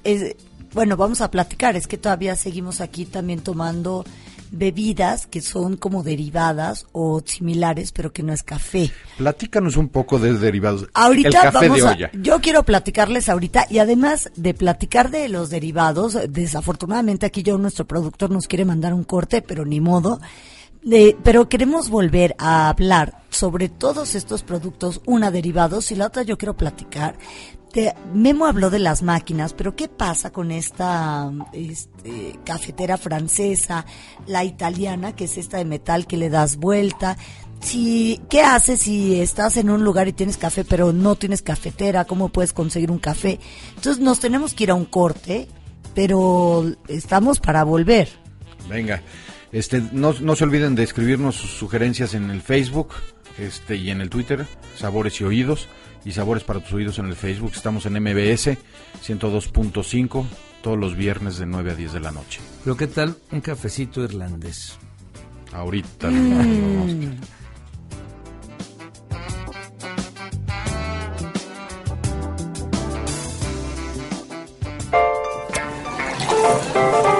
[0.75, 4.05] bueno, vamos a platicar, es que todavía seguimos aquí también tomando
[4.52, 8.92] bebidas que son como derivadas o similares, pero que no es café.
[9.16, 10.86] Platícanos un poco de derivados.
[10.94, 12.10] Ahorita el café de olla.
[12.12, 17.86] yo quiero platicarles ahorita y además de platicar de los derivados, desafortunadamente aquí yo nuestro
[17.86, 20.20] productor nos quiere mandar un corte, pero ni modo.
[21.24, 26.36] pero queremos volver a hablar sobre todos estos productos, una derivados y la otra yo
[26.36, 27.16] quiero platicar
[28.14, 33.87] Memo habló de las máquinas, pero ¿qué pasa con esta este, cafetera francesa,
[34.26, 37.16] la italiana, que es esta de metal que le das vuelta?
[37.61, 42.04] Si, ¿Qué haces si estás en un lugar y tienes café, pero no tienes cafetera?
[42.04, 43.38] ¿Cómo puedes conseguir un café?
[43.76, 45.48] Entonces nos tenemos que ir a un corte,
[45.94, 48.08] pero estamos para volver.
[48.68, 49.02] Venga.
[49.52, 52.88] Este, no, no se olviden de escribirnos sus sugerencias en el Facebook
[53.38, 55.68] este, y en el Twitter, Sabores y Oídos,
[56.04, 57.52] y Sabores para tus Oídos en el Facebook.
[57.54, 58.56] Estamos en MBS
[59.04, 60.24] 102.5
[60.62, 62.40] todos los viernes de 9 a 10 de la noche.
[62.64, 64.78] Pero ¿qué tal un cafecito irlandés?
[65.52, 66.08] Ahorita.
[66.08, 67.20] Mm.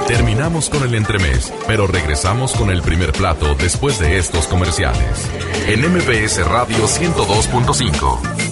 [0.07, 5.31] Terminamos con el entremés, pero regresamos con el primer plato después de estos comerciales.
[5.69, 8.52] En MBS Radio 102.5.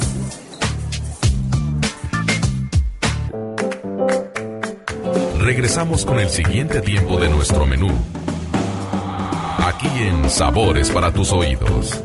[5.50, 7.88] Regresamos con el siguiente tiempo de nuestro menú.
[9.58, 12.00] Aquí en Sabores para tus oídos.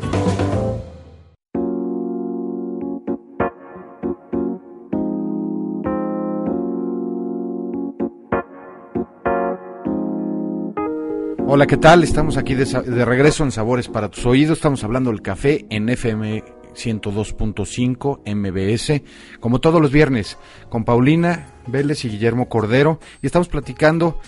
[11.46, 12.02] Hola, ¿qué tal?
[12.02, 14.58] Estamos aquí de, regreso en Sabores para tus oídos.
[14.58, 16.42] Estamos hablando del café en FM
[16.76, 19.02] 102.5 MBS,
[19.40, 23.00] como todos los viernes, con Paulina Vélez y Guillermo Cordero.
[23.22, 24.20] Y estamos platicando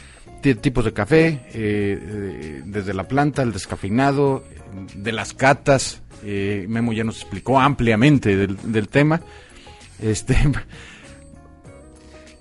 [0.42, 4.44] de tipos de café, eh, desde la planta, el descafeinado,
[4.94, 6.02] de las catas.
[6.24, 9.20] Eh, Memo ya nos explicó ampliamente del, del tema.
[10.00, 10.36] Este.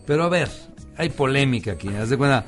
[0.06, 0.50] Pero a ver,
[0.96, 1.90] hay polémica aquí.
[1.90, 2.46] Haz de cuenta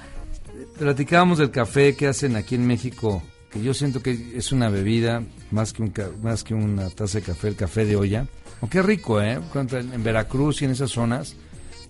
[0.79, 5.23] Platicábamos del café que hacen aquí en México, que yo siento que es una bebida
[5.51, 8.27] más que, un, más que una taza de café, el café de olla.
[8.62, 9.39] Aunque es rico, ¿eh?
[9.55, 11.35] En Veracruz y en esas zonas,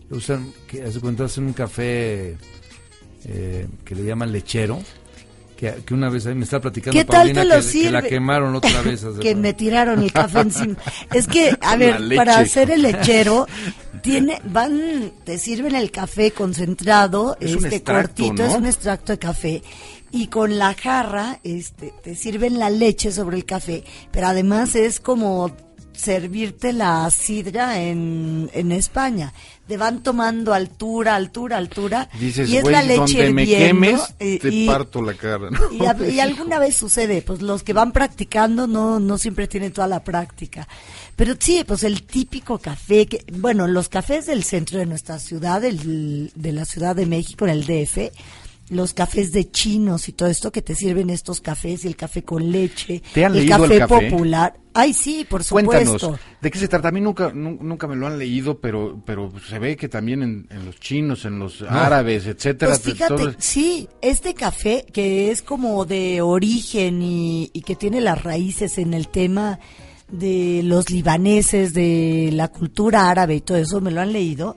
[0.09, 2.37] usan, que hacen un café
[3.25, 4.79] eh, que le llaman lechero.
[5.57, 7.87] Que, una vez ahí me está platicando ¿Qué tal te lo sirve?
[7.87, 9.05] que la quemaron otra vez.
[9.21, 10.77] que me tiraron el café encima.
[11.13, 13.45] Es que, a ver, para hacer el lechero,
[14.01, 19.61] tiene, van, te sirven el café concentrado, es este cortito, es un extracto de café,
[20.11, 24.99] y con la jarra, este, te sirven la leche sobre el café, pero además es
[24.99, 25.51] como
[25.99, 29.33] servirte la sidra en, en España.
[29.67, 32.09] Te van tomando altura, altura, altura.
[32.19, 35.49] y es la leche me quemes, y, te parto la cara.
[35.71, 40.03] Y, alguna vez sucede, pues los que van practicando no, no siempre tienen toda la
[40.03, 40.67] práctica.
[41.15, 45.63] Pero sí, pues el típico café, que, bueno, los cafés del centro de nuestra ciudad,
[45.65, 48.11] el, de la Ciudad de México, en el DF,
[48.69, 52.23] los cafés de chinos y todo esto que te sirven estos cafés y el café
[52.23, 54.59] con leche, ¿Te han el, leído café el café popular.
[54.73, 55.71] Ay, sí, por supuesto.
[55.71, 56.89] Cuéntanos, ¿de qué se trata?
[56.89, 60.65] A mí nunca, nunca me lo han leído, pero, pero se ve que también en,
[60.65, 62.71] los chinos, en los árabes, etcétera.
[62.71, 68.23] Pues fíjate, sí, este café que es como de origen y, y que tiene las
[68.23, 69.59] raíces en el tema
[70.07, 74.55] de los libaneses, de la cultura árabe y todo eso, me lo han leído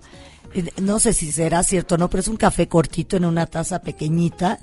[0.80, 3.82] no sé si será cierto o no, pero es un café cortito en una taza
[3.82, 4.58] pequeñita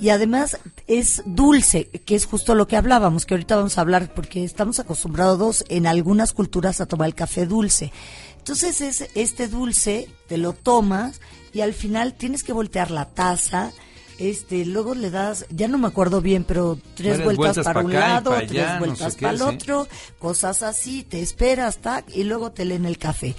[0.00, 4.14] y además es dulce, que es justo lo que hablábamos, que ahorita vamos a hablar
[4.14, 7.92] porque estamos acostumbrados en algunas culturas a tomar el café dulce.
[8.38, 11.20] Entonces es este dulce, te lo tomas
[11.52, 13.72] y al final tienes que voltear la taza,
[14.18, 18.34] este, luego le das, ya no me acuerdo bien, pero tres vueltas, para, un lado,
[18.46, 19.86] tres vueltas para el otro,
[20.18, 23.36] cosas así, te esperas, tac, y luego te leen el café.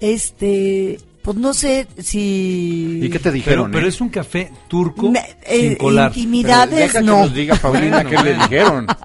[0.00, 3.00] Este, pues no sé si...
[3.02, 3.70] ¿Y qué te dijeron?
[3.70, 3.88] Pero, eh?
[3.88, 6.12] es un café turco eh, sin colar.
[6.14, 7.00] Intimidades, no.
[7.00, 8.86] Que nos diga Paulina qué le dijeron.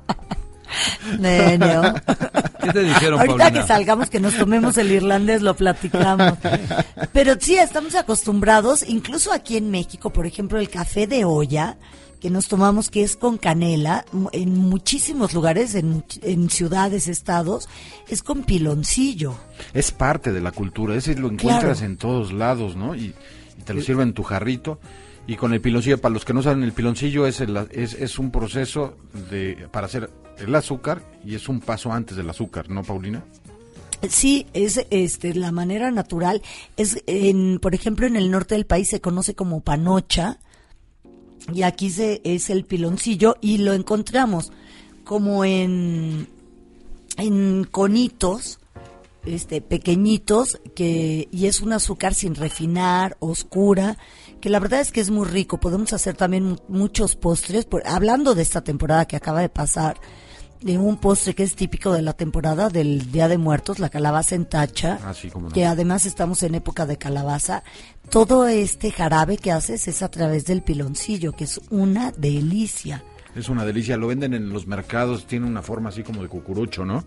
[1.22, 6.34] ¿Qué te dijeron, Ahorita que salgamos, que nos tomemos el irlandés, lo platicamos.
[7.14, 11.78] Pero sí, estamos acostumbrados, incluso aquí en México, por ejemplo, el café de olla,
[12.26, 17.70] que nos tomamos que es con canela, en muchísimos lugares, en, en ciudades, estados,
[18.08, 19.36] es con piloncillo.
[19.76, 22.96] Es parte de la cultura, ese lo encuentras en todos lados, ¿no?
[22.96, 23.14] Y,
[23.64, 24.80] te lo sirven en tu jarrito.
[25.28, 28.18] Y con el piloncillo, para los que no saben, el piloncillo es, el, es, es
[28.18, 28.98] un proceso
[29.30, 30.10] de para hacer
[30.40, 33.24] el azúcar y es un paso antes del azúcar, ¿no, Paulina?
[34.10, 36.42] Sí, es este la manera natural.
[36.76, 40.40] Es en, por ejemplo, en el norte del país se conoce como panocha,
[41.54, 44.52] y aquí se, es el piloncillo y lo encontramos
[45.04, 46.28] como en,
[47.18, 48.60] en conitos,
[49.26, 53.98] este, pequeñitos, que, y es un azúcar sin refinar, oscura,
[54.42, 55.60] que la verdad es que es muy rico.
[55.60, 59.98] Podemos hacer también muchos postres, hablando de esta temporada que acaba de pasar,
[60.62, 64.36] de un postre que es típico de la temporada del Día de Muertos, la calabaza
[64.36, 65.14] en tacha, ah,
[65.54, 67.64] que además estamos en época de calabaza.
[68.10, 73.04] Todo este jarabe que haces es a través del piloncillo, que es una delicia.
[73.36, 76.86] Es una delicia, lo venden en los mercados, tiene una forma así como de cucurucho,
[76.86, 77.04] ¿no?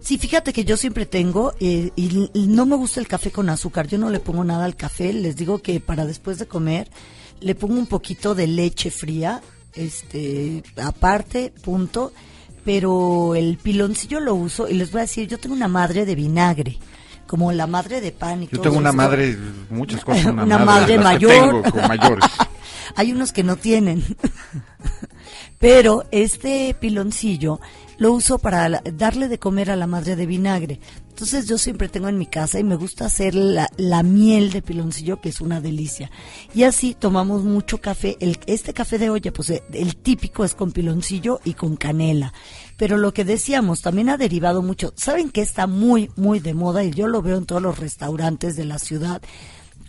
[0.00, 3.86] Sí, fíjate que yo siempre tengo, eh, y no me gusta el café con azúcar,
[3.86, 6.90] yo no le pongo nada al café, les digo que para después de comer
[7.40, 9.42] le pongo un poquito de leche fría
[9.74, 12.12] este, aparte, punto.
[12.64, 16.14] Pero el piloncillo lo uso y les voy a decir, yo tengo una madre de
[16.14, 16.78] vinagre
[17.26, 19.36] como la madre de pan y Yo tengo una madre,
[19.70, 20.26] muchas cosas.
[20.26, 21.62] Una, madre, mayor.
[21.88, 22.24] mayores.
[22.96, 24.04] Hay unos que no tienen.
[25.58, 27.60] Pero este piloncillo
[27.98, 30.80] lo uso para darle de comer a la madre de vinagre.
[31.14, 35.20] Entonces yo siempre tengo en mi casa y me gusta hacer la, miel de piloncillo,
[35.20, 36.10] que es una delicia.
[36.52, 38.16] Y así tomamos mucho café.
[38.18, 42.32] El, este café de olla, pues el típico es con piloncillo y con canela.
[42.76, 44.92] Pero lo que decíamos, también ha derivado mucho.
[44.96, 46.82] ¿Saben que está muy, muy de moda?
[46.82, 49.22] Y yo lo veo en todos los restaurantes de la ciudad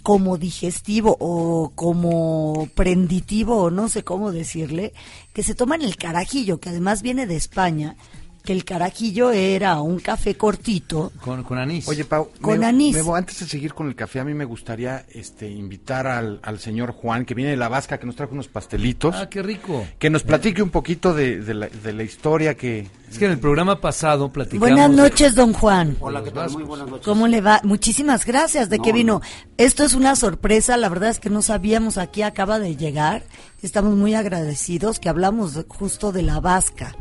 [0.03, 4.93] como digestivo o como prenditivo o no sé cómo decirle,
[5.33, 7.95] que se toman el carajillo, que además viene de España,
[8.45, 11.11] que el carajillo era un café cortito.
[11.19, 11.87] Con, con anís.
[11.87, 12.95] Oye, Pau, con anís.
[12.95, 16.91] antes de seguir con el café, a mí me gustaría este, invitar al, al, señor
[16.91, 19.15] Juan, que viene de La Vasca, que nos trajo unos pastelitos.
[19.17, 19.85] Ah, qué rico.
[19.99, 22.87] Que nos platique un poquito de, de, la, de la historia que...
[23.09, 24.69] Es que en el programa pasado platicamos...
[24.69, 25.97] Buenas noches, don Juan.
[25.99, 26.51] Hola, ¿qué tal?
[26.51, 27.05] Muy buenas noches.
[27.05, 27.61] ¿Cómo le va?
[27.63, 29.21] Muchísimas gracias de que vino.
[29.57, 33.23] Esto es una sorpresa, la verdad es que no sabíamos, aquí acaba de llegar.
[33.61, 36.95] Estamos muy agradecidos que hablamos justo de La Vasca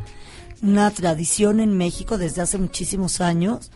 [0.61, 3.71] una tradición en México desde hace muchísimos años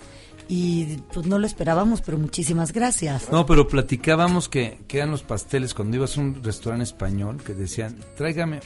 [0.48, 3.32] y pues no lo esperábamos, pero muchísimas gracias.
[3.32, 7.54] No, pero platicábamos que, que eran los pasteles cuando ibas a un restaurante español que
[7.54, 8.60] decían, tráigame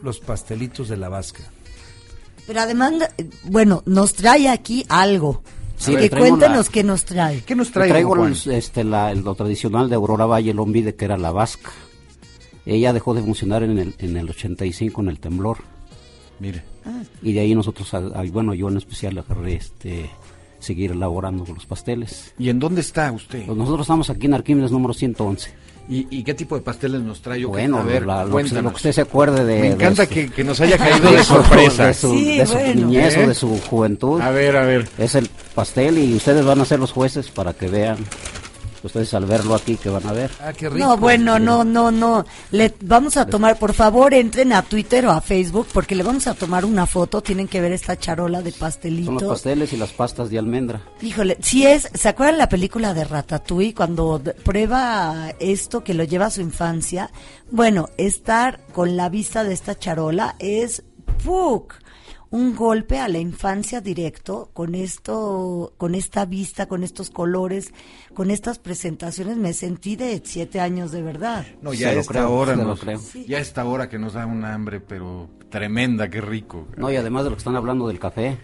[0.00, 1.42] los pastelitos de la vasca.
[2.46, 2.92] Pero además,
[3.44, 5.42] bueno, nos trae aquí algo.
[5.76, 7.42] Sí, que cuéntenos qué nos trae.
[7.42, 7.88] ¿Qué nos trae?
[7.88, 11.70] Traigo este, la, lo tradicional de Aurora Valle Lombide, que era la vasca.
[12.64, 15.58] Ella dejó de funcionar en el, en el 85 en el temblor.
[16.40, 16.64] Mire.
[17.22, 17.90] Y de ahí nosotros,
[18.32, 20.10] bueno, yo en especial agarré este
[20.58, 22.34] seguir elaborando los pasteles.
[22.38, 23.46] ¿Y en dónde está usted?
[23.46, 25.50] Pues nosotros estamos aquí en Arquímedes número 111.
[25.90, 27.42] ¿Y, ¿Y, qué tipo de pasteles nos trae?
[27.46, 29.60] Bueno, a ver, lo, que, usted se acuerde de...
[29.60, 31.86] Me encanta que, que, nos haya caído de sorpresa.
[31.86, 34.20] De su, de su niñez o de su juventud.
[34.20, 34.86] A ver, a ver.
[34.98, 37.96] Es el pastel y ustedes van a ser los jueces para que vean
[38.82, 40.30] ustedes al verlo aquí que van a ver.
[40.40, 40.86] Ah, qué rico.
[40.86, 42.24] No, bueno, no, no, no.
[42.50, 46.26] Le vamos a tomar, por favor, entren a Twitter o a Facebook porque le vamos
[46.26, 47.22] a tomar una foto.
[47.22, 49.06] Tienen que ver esta charola de pastelitos.
[49.06, 50.82] Son los pasteles y las pastas de almendra.
[51.02, 56.26] Híjole, si es, ¿se acuerdan la película de Ratatouille cuando prueba esto que lo lleva
[56.26, 57.10] a su infancia?
[57.50, 60.82] Bueno, estar con la vista de esta charola es
[61.24, 61.74] ¡puc!
[62.30, 67.72] Un golpe a la infancia directo con esto, con esta vista, con estos colores,
[68.14, 69.36] con estas presentaciones.
[69.36, 71.46] Me sentí de siete años de verdad.
[71.62, 72.56] No, ya esta hora,
[73.26, 76.68] ya esta hora que nos da un hambre, pero tremenda, qué rico.
[76.76, 78.38] No, y además de lo que están hablando del café,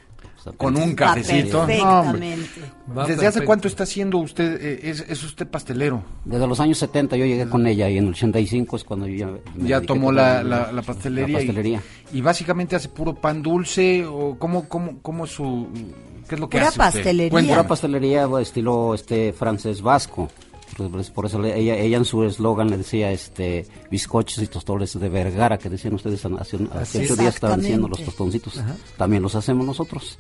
[0.53, 1.67] con un cafecito.
[1.67, 6.03] No, ¿Desde hace cuánto está haciendo usted, eh, es, usted pastelero?
[6.25, 9.39] Desde los años 70 yo llegué con ella y en el 85 es cuando yo
[9.57, 9.79] ya...
[9.79, 11.83] ya tomó la, la, pastelería.
[12.13, 15.69] Y, básicamente hace puro pan dulce o cómo, cómo, cómo es su...
[16.29, 17.39] ¿Qué es lo que hace pastelería.
[17.39, 17.49] Usted?
[17.49, 20.31] Pura pastelería estilo este francés vasco.
[20.77, 25.09] Pues, por eso ella, ella en su eslogan le decía este bizcochos y tostones de
[25.09, 28.61] Vergara que decían ustedes hace, ocho días estaban diciendo los tostoncitos
[28.97, 30.19] también los hacemos nosotros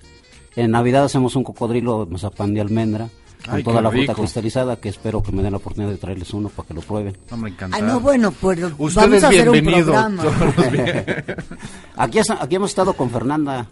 [0.55, 3.09] en Navidad hacemos un cocodrilo mazapán de almendra
[3.49, 6.49] con toda la fruta cristalizada que espero que me den la oportunidad de traerles uno
[6.49, 7.17] para que lo prueben.
[7.31, 7.77] No me encanta.
[7.77, 8.59] Ah, no, bueno, pues
[8.95, 10.25] vamos a hacer un programa.
[11.97, 13.67] aquí, aquí hemos estado con Fernanda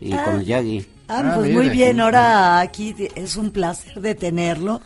[0.00, 0.24] y ah.
[0.24, 0.86] con el Yagi.
[1.06, 4.80] Ah, ah, pues muy bien, ahora aquí es un placer de tenerlo.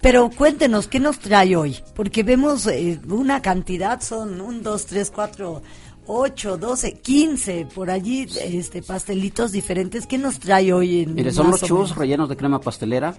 [0.00, 1.78] Pero cuéntenos, ¿qué nos trae hoy?
[1.94, 5.62] Porque vemos eh, una cantidad, son un, dos, tres, cuatro,
[6.06, 10.06] ocho, doce, quince, por allí, este, pastelitos diferentes.
[10.06, 11.00] ¿Qué nos trae hoy?
[11.02, 13.14] En Mire, son los churros rellenos de crema pastelera.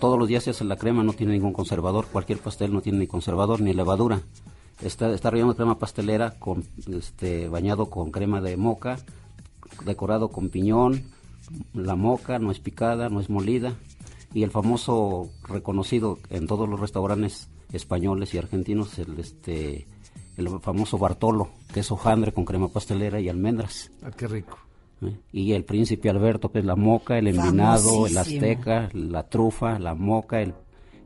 [0.00, 2.06] Todos los días se hace la crema, no tiene ningún conservador.
[2.12, 4.20] Cualquier pastel no tiene ni conservador ni levadura.
[4.82, 8.98] Está, está relleno de crema pastelera, con, este, bañado con crema de moca,
[9.86, 11.04] decorado con piñón,
[11.72, 13.74] la moca no es picada, no es molida,
[14.32, 19.86] y el famoso reconocido en todos los restaurantes españoles y argentinos, el este
[20.36, 23.90] el famoso Bartolo, que es hojandre con crema pastelera y almendras.
[24.02, 24.58] Ah, qué rico.
[25.02, 25.16] ¿Eh?
[25.32, 29.94] Y el príncipe Alberto, que es la moca, el envinado, el azteca, la trufa, la
[29.94, 30.54] moca, el,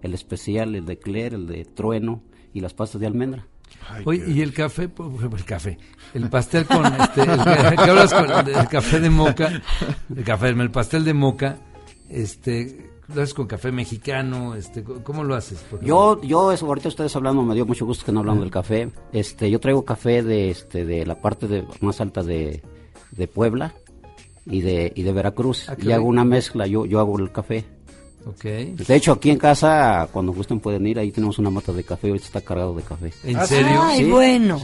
[0.02, 2.22] el especial, el de Cler, el de trueno
[2.54, 3.46] y las pastas de almendra.
[4.04, 5.78] Oye, y el café, el café,
[6.14, 9.62] el pastel con, este, el, hablas con el, café de moca,
[10.14, 11.56] el café, el pastel de moca,
[12.08, 15.64] este, lo haces con café mexicano, este, ¿cómo lo haces?
[15.82, 18.90] Yo, yo, eso, ahorita ustedes hablando, me dio mucho gusto que no hablando del café,
[19.12, 22.62] este, yo traigo café de, este, de la parte de, más alta de,
[23.12, 23.74] de Puebla
[24.44, 27.64] y de, y de Veracruz, ah, y hago una mezcla, yo, yo hago el café
[28.42, 32.08] De hecho, aquí en casa, cuando gusten pueden ir, ahí tenemos una mata de café,
[32.08, 33.12] ahorita está cargado de café.
[33.24, 33.82] ¿En ah, serio?
[33.82, 34.60] Ay, bueno.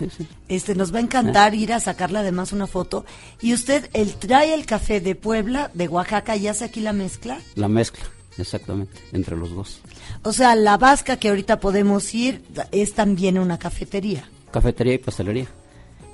[0.48, 3.04] Este, nos va a encantar ir a sacarle además una foto.
[3.40, 7.38] ¿Y usted él trae el café de Puebla, de Oaxaca, y hace aquí la mezcla?
[7.54, 8.04] La mezcla,
[8.38, 9.80] exactamente, entre los dos.
[10.22, 12.42] O sea, la vasca que ahorita podemos ir
[12.72, 14.28] es también una cafetería.
[14.50, 15.48] Cafetería y pastelería.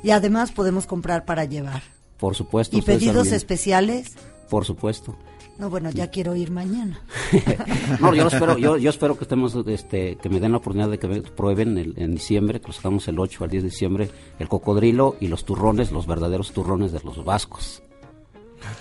[0.02, 1.82] Y además podemos comprar para llevar.
[2.18, 2.76] Por supuesto.
[2.76, 4.12] ¿Y pedidos especiales?
[4.48, 5.16] Por supuesto.
[5.60, 7.02] No, bueno, ya quiero ir mañana.
[8.00, 10.98] no, yo espero, yo, yo espero que estemos, este, que me den la oportunidad de
[10.98, 11.06] que
[11.36, 15.28] prueben en diciembre, que lo sacamos el 8 al 10 de diciembre, el cocodrilo y
[15.28, 17.82] los turrones, los verdaderos turrones de los vascos.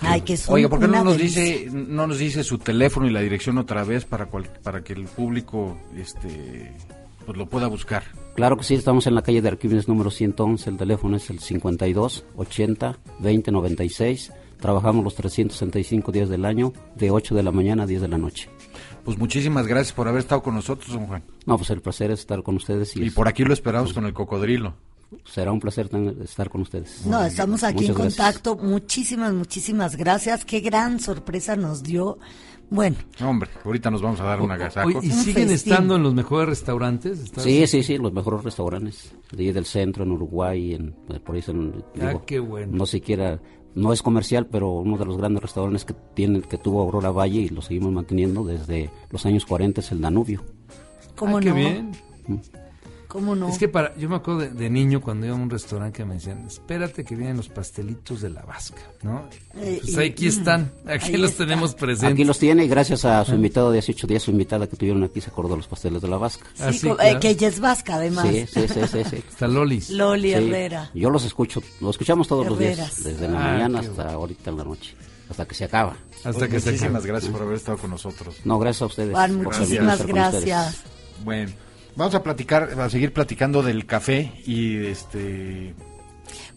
[0.00, 3.20] Ay, que Oiga, ¿por qué no nos dice, no nos dice su teléfono y la
[3.20, 6.72] dirección otra vez para para que el público, este,
[7.26, 8.04] pues lo pueda buscar?
[8.34, 11.40] Claro que sí, estamos en la calle de Arquímedes número 111, el teléfono es el
[11.40, 17.84] 52 80 20 96 Trabajamos los 365 días del año, de 8 de la mañana
[17.84, 18.48] a 10 de la noche.
[19.04, 21.22] Pues muchísimas gracias por haber estado con nosotros, don Juan.
[21.46, 22.96] No, pues el placer es estar con ustedes.
[22.96, 24.74] Y, por aquí lo esperamos con el cocodrilo.
[25.24, 25.90] Será un placer
[26.22, 27.04] estar con ustedes.
[27.06, 28.56] No, estamos aquí en contacto.
[28.56, 30.44] Muchísimas, muchísimas gracias.
[30.44, 32.18] Qué gran sorpresa nos dio.
[32.70, 32.96] Bueno.
[33.20, 34.88] Hombre, ahorita nos vamos a dar una agasajo.
[35.02, 37.32] ¿Y siguen estando en los mejores restaurantes?
[37.36, 39.12] Sí, sí, sí, los mejores restaurantes.
[39.32, 40.92] De ahí del centro, en Uruguay, en,
[41.24, 41.42] por ahí.
[42.00, 42.76] ah, qué bueno.
[42.76, 43.40] No siquiera
[43.74, 47.40] no es comercial, pero uno de los grandes restaurantes que tiene, que tuvo Aurora Valle
[47.40, 50.42] y lo seguimos manteniendo desde los años 40 es el Danubio.
[51.16, 51.54] ¿Cómo ah, no?
[51.54, 51.92] bien.
[53.10, 53.48] ¿Cómo no?
[53.48, 56.14] Es que para, yo me acuerdo de, niño cuando iba a un restaurante que me
[56.14, 59.28] decían, espérate que vienen los pastelitos de la vasca, ¿no?
[59.56, 62.12] Eh, pues aquí están, aquí los tenemos presentes.
[62.12, 64.76] Aquí los tiene y gracias a su invitado de hace ocho días, su invitada que
[64.76, 66.46] tuvieron aquí se acordó los pasteles de la vasca.
[66.70, 68.28] Sí, ah, eh, que ella es vasca además.
[68.28, 69.16] Sí, sí, sí, sí.
[69.16, 69.90] Está Lolis.
[69.90, 70.92] Loli Herrera.
[70.94, 74.56] Yo los escucho, los escuchamos todos los días, desde la ah, mañana hasta ahorita en
[74.56, 74.94] la noche
[75.28, 75.96] hasta que se acaba.
[76.22, 78.36] Hasta que muchísimas gracias por haber estado con nosotros.
[78.44, 79.12] No, gracias a ustedes.
[79.12, 80.84] Juan, muchísimas gracias.
[81.24, 81.50] Bueno.
[82.00, 85.74] Vamos a platicar, a seguir platicando del café y este.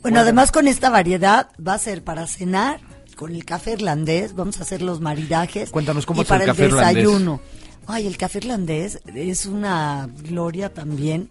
[0.02, 2.80] Bueno, además con esta variedad va a ser para cenar
[3.18, 5.70] con el café irlandés, vamos a hacer los maridajes.
[5.70, 7.42] Cuéntanos cómo y para el, café desayuno.
[7.88, 11.30] Ay, el café irlandés es una gloria también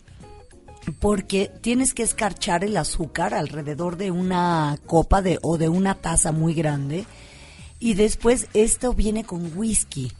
[1.00, 6.32] porque tienes que escarchar el azúcar alrededor de una copa de o de una taza
[6.32, 7.06] muy grande
[7.78, 10.12] y después esto viene con whisky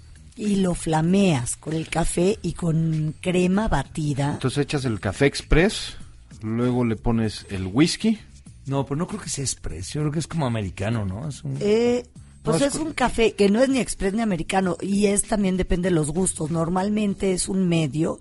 [0.43, 4.33] y lo flameas con el café y con crema batida.
[4.33, 5.97] Entonces echas el café express,
[6.43, 8.19] luego le pones el whisky.
[8.67, 11.29] No, pero no creo que sea express, yo creo que es como americano, ¿no?
[11.29, 12.05] Es eh,
[12.43, 15.91] pues es, un café que no es ni express ni americano y es también depende
[15.91, 16.51] de los gustos.
[16.51, 18.21] Normalmente es un medio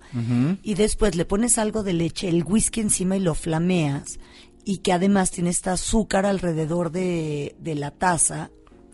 [0.62, 4.20] y después le pones algo de leche, el whisky encima y lo flameas
[4.64, 8.52] y que además tiene este azúcar alrededor de, de la taza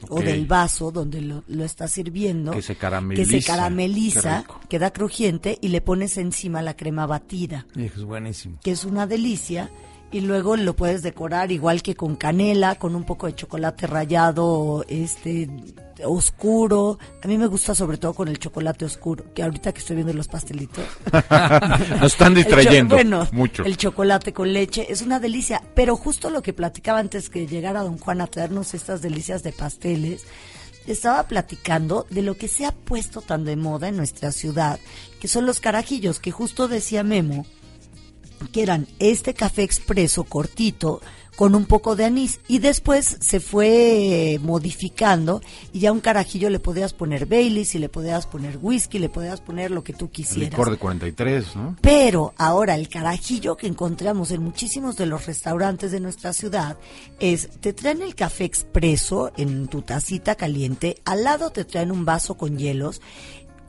[0.09, 2.51] o del vaso donde lo, lo estás sirviendo.
[2.51, 3.31] Que se carameliza.
[3.31, 7.65] Que se carameliza, queda crujiente y le pones encima la crema batida.
[7.75, 8.59] es buenísimo.
[8.63, 9.69] Que es una delicia
[10.11, 14.85] y luego lo puedes decorar igual que con canela, con un poco de chocolate rallado,
[14.87, 15.49] este
[16.05, 16.99] oscuro.
[17.23, 20.13] A mí me gusta sobre todo con el chocolate oscuro, que ahorita que estoy viendo
[20.13, 20.83] los pastelitos.
[21.99, 23.63] Nos están distrayendo bueno, mucho.
[23.63, 27.83] El chocolate con leche es una delicia, pero justo lo que platicaba antes que llegara
[27.83, 30.25] don Juan a traernos estas delicias de pasteles,
[30.87, 34.79] estaba platicando de lo que se ha puesto tan de moda en nuestra ciudad,
[35.19, 37.45] que son los carajillos, que justo decía Memo,
[38.51, 41.01] que eran este café expreso cortito
[41.37, 45.39] con un poco de anís y después se fue modificando
[45.71, 49.39] y ya un carajillo le podías poner Baileys y le podías poner whisky, le podías
[49.39, 50.49] poner lo que tú quisieras.
[50.49, 51.75] licor de 43, ¿no?
[51.79, 56.75] Pero ahora el carajillo que encontramos en muchísimos de los restaurantes de nuestra ciudad
[57.19, 62.03] es te traen el café expreso en tu tacita caliente, al lado te traen un
[62.03, 62.99] vaso con hielos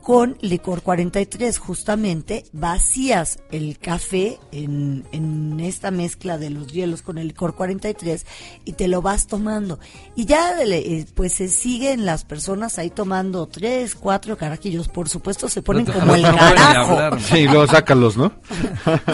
[0.09, 7.19] con licor 43 justamente vacías el café en, en, esta mezcla de los hielos con
[7.19, 8.25] el licor 43
[8.65, 9.77] y te lo vas tomando.
[10.15, 14.87] Y ya eh, pues se siguen las personas ahí tomando tres cuatro carajillos.
[14.87, 17.19] Por supuesto se ponen como el carajo.
[17.19, 18.31] sí luego sácalos no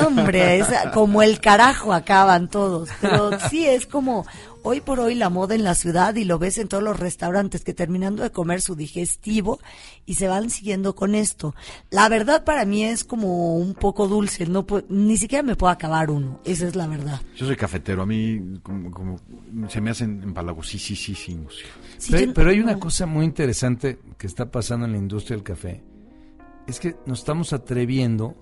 [0.07, 2.87] hombre es como el carajo acaban todos.
[3.01, 4.25] Pero sí es como
[4.65, 7.63] hoy por hoy la moda en la ciudad y lo ves en todos los restaurantes
[7.63, 9.59] que terminando de comer su digestivo
[10.07, 11.53] y se van siguiendo con esto.
[11.91, 16.09] La verdad para mí es como un poco dulce, no ni siquiera me puedo acabar
[16.09, 17.21] uno, esa es la verdad.
[17.35, 19.19] Yo soy cafetero, a mí como,
[19.69, 21.37] se me hacen empalagos, sí, sí, sí, sí.
[22.33, 25.83] pero, hay una cosa muy interesante que está pasando en la industria del café,
[26.65, 28.35] es que nos estamos atreviendo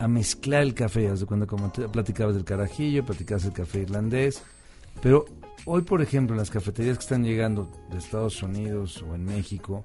[0.00, 4.42] a mezclar el café, cuando como platicabas del carajillo, platicabas del café irlandés,
[5.00, 5.24] pero
[5.64, 9.84] Hoy, por ejemplo, en las cafeterías que están llegando de Estados Unidos o en México,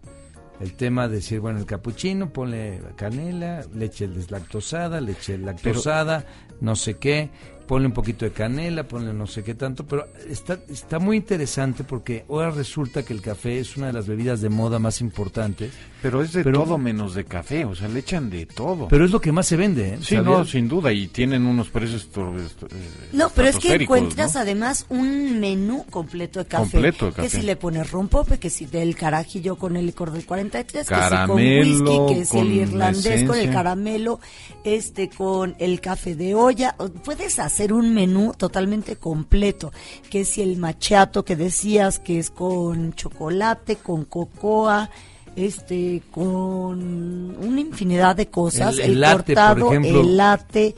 [0.60, 6.26] el tema de decir, bueno, el capuchino, ponle canela, leche deslactosada, leche lactosada,
[6.62, 7.30] no sé qué,
[7.68, 11.84] ponle un poquito de canela, ponle no sé qué tanto, pero está, está muy interesante
[11.84, 15.74] porque ahora resulta que el café es una de las bebidas de moda más importantes.
[16.02, 18.88] Pero es de todo menos de café, o sea, le echan de todo.
[18.88, 19.98] Pero es lo que más se vende, ¿eh?
[20.02, 22.08] Sí, no, sin duda, y tienen unos precios...
[22.16, 22.68] Eh,
[23.14, 26.72] no, pero es que encuentras además un menú completo de café.
[26.72, 27.22] Completo de café.
[27.24, 31.36] Que si le pones rompope, que si del carajillo con el licor del 43, caramelo,
[31.36, 34.20] que si con whisky, que si el irlandés con el caramelo,
[34.64, 36.76] este con el café de olla.
[37.04, 39.72] Puedes hacer hacer un menú totalmente completo,
[40.12, 44.92] que si el machato que decías que es con chocolate, con cocoa,
[45.36, 50.76] este con una infinidad de cosas, el, cortado, el latte.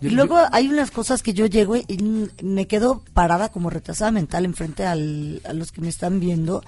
[0.00, 4.44] Y luego hay unas cosas que yo llego y me quedo parada como retrasada mental
[4.44, 6.62] enfrente al, a los que me están viendo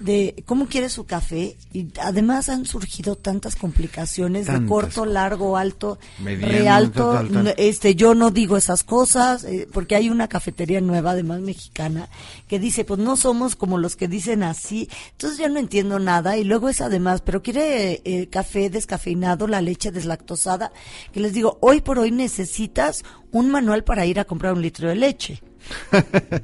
[0.00, 5.98] de cómo quiere su café y además han surgido tantas complicaciones de corto, largo, alto,
[6.22, 7.20] realto.
[7.56, 12.08] Este, yo no digo esas cosas eh, porque hay una cafetería nueva, además mexicana,
[12.48, 14.88] que dice, pues no somos como los que dicen así.
[15.12, 19.60] Entonces ya no entiendo nada y luego es además, pero quiere eh, café descafeinado, la
[19.60, 20.72] leche deslactosada,
[21.12, 24.88] que les digo, hoy por hoy necesitas un manual para ir a comprar un litro
[24.88, 25.42] de leche.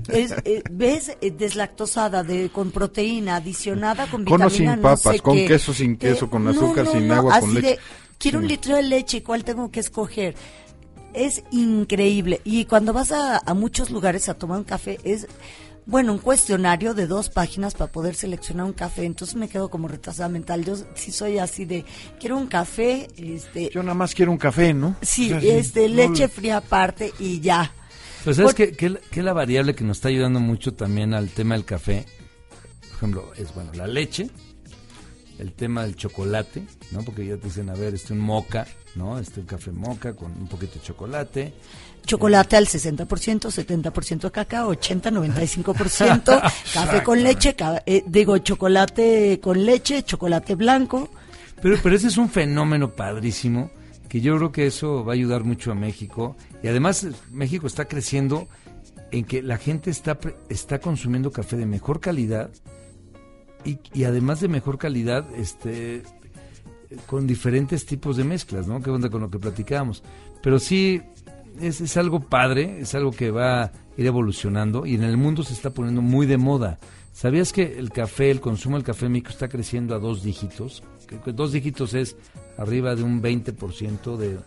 [0.08, 1.16] Es, eh, ¿Ves?
[1.20, 5.96] Eh, deslactosada, de, con proteína, adicionada con vitamina, Con o sin papas, con queso, sin
[5.96, 7.78] queso, con azúcar, sin agua, con leche.
[8.18, 10.34] quiero un litro de leche, ¿cuál tengo que escoger?
[11.12, 12.40] Es increíble.
[12.44, 15.26] Y cuando vas a, a muchos lugares a tomar un café, es
[15.90, 19.04] bueno, un cuestionario de dos páginas para poder seleccionar un café.
[19.04, 20.64] Entonces me quedo como retrasada mental.
[20.64, 21.84] Yo sí soy así de,
[22.20, 23.08] quiero un café.
[23.16, 24.94] Este, Yo nada más quiero un café, ¿no?
[25.02, 27.74] Sí, este, leche fría aparte y ya.
[28.24, 31.64] Pues sabes que, que, la variable que nos está ayudando mucho también al tema del
[31.64, 32.04] café,
[32.80, 34.28] por ejemplo, es bueno la leche,
[35.38, 37.02] el tema del chocolate, ¿no?
[37.02, 39.18] Porque ya te dicen, a ver, este un moca, ¿no?
[39.18, 41.54] Este un café moca con un poquito de chocolate.
[42.04, 47.56] Chocolate al 60%, 70% cacao, 80, 95%, café con leche,
[47.86, 51.08] eh, digo, chocolate con leche, chocolate blanco.
[51.62, 53.70] Pero, pero ese es un fenómeno padrísimo
[54.10, 56.36] que yo creo que eso va a ayudar mucho a México.
[56.64, 58.48] Y además México está creciendo
[59.12, 62.50] en que la gente está, está consumiendo café de mejor calidad
[63.64, 66.02] y, y además de mejor calidad, este
[67.06, 68.82] con diferentes tipos de mezclas, ¿no?
[68.82, 70.02] ¿Qué onda con lo que platicábamos?
[70.42, 71.00] Pero sí,
[71.60, 75.44] es, es algo padre, es algo que va a ir evolucionando y en el mundo
[75.44, 76.80] se está poniendo muy de moda.
[77.12, 80.82] ¿Sabías que el café, el consumo del café en México está creciendo a dos dígitos?
[81.24, 82.16] Que dos dígitos es
[82.56, 84.38] arriba de un 20%, de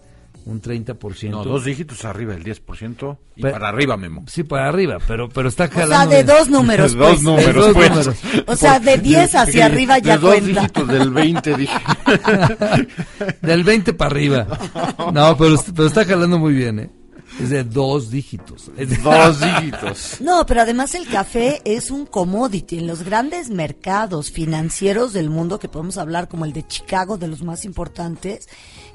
[0.46, 1.30] un 30%.
[1.30, 4.24] No, dos dígitos arriba del 10% y para arriba, Memo.
[4.28, 6.08] Sí, para arriba, pero pero está jalando.
[6.08, 7.10] O sea, de dos números, pues.
[7.10, 7.90] dos números, pues.
[7.90, 8.16] números.
[8.48, 11.80] O sea, de 10 hacia arriba ya de dos dígitos del 20, dije.
[13.42, 14.48] del 20 para arriba.
[15.14, 16.90] No, pero, pero está jalando muy bien, ¿eh?
[17.42, 18.70] Es de dos dígitos.
[19.04, 20.18] Dos dígitos.
[20.22, 25.60] No, pero además el café es un commodity en los grandes mercados financieros del mundo
[25.60, 28.48] que podemos hablar como el de Chicago, de los más importantes,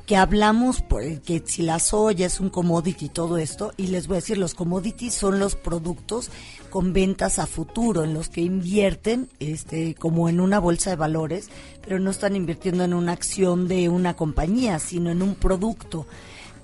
[0.06, 4.06] que hablamos por que si la soya es un commodity y todo esto, y les
[4.06, 6.30] voy a decir, los commodities son los productos
[6.70, 11.50] con ventas a futuro, en los que invierten este como en una bolsa de valores,
[11.82, 16.06] pero no están invirtiendo en una acción de una compañía, sino en un producto.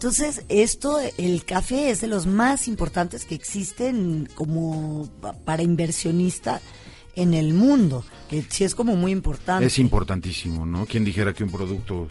[0.05, 5.09] Entonces, esto, el café es de los más importantes que existen como
[5.47, 6.61] para inversionista
[7.17, 9.65] en el mundo, que sí es como muy importante.
[9.65, 10.85] Es importantísimo, ¿no?
[10.85, 12.07] Quien dijera que un producto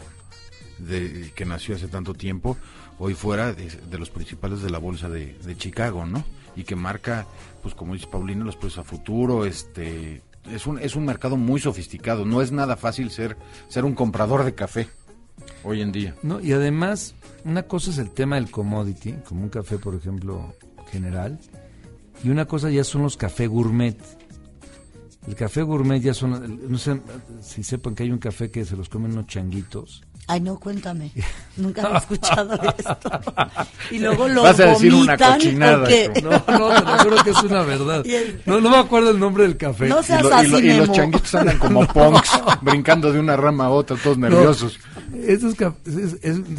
[0.78, 2.56] de, que nació hace tanto tiempo,
[2.98, 6.24] hoy fuera de, los principales de la bolsa de, Chicago, ¿no?
[6.56, 7.28] Y que marca,
[7.62, 10.20] pues como dice Paulino, los precios a futuro, este...
[10.50, 13.36] Es un, es un mercado muy sofisticado, no es nada fácil ser,
[13.68, 14.88] ser un comprador de café
[15.62, 16.14] hoy en día.
[16.22, 17.14] No, y además,
[17.44, 20.54] una cosa es el tema del commodity, como un café, por ejemplo,
[20.90, 21.38] general,
[22.22, 23.96] y una cosa ya son los café gourmet.
[25.26, 27.00] El café gourmet ya son, no sé
[27.40, 30.02] si sepan que hay un café que se los comen unos changuitos.
[30.26, 31.12] Ay, no, cuéntame.
[31.56, 32.98] Nunca he escuchado esto.
[33.90, 35.88] Y luego lo Vas a decir una cochinada.
[36.22, 38.04] No, no, te lo juro que es una verdad.
[38.46, 39.88] No, no me acuerdo el nombre del café.
[39.88, 42.30] No seas así, y, los changuitos andan como punks,
[42.62, 44.78] brincando de una rama a otra, todos nerviosos.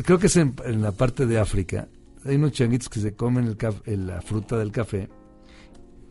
[0.04, 1.88] creo que es en, la parte de África.
[2.24, 3.56] Hay unos changuitos que se comen
[3.86, 5.10] el la fruta del café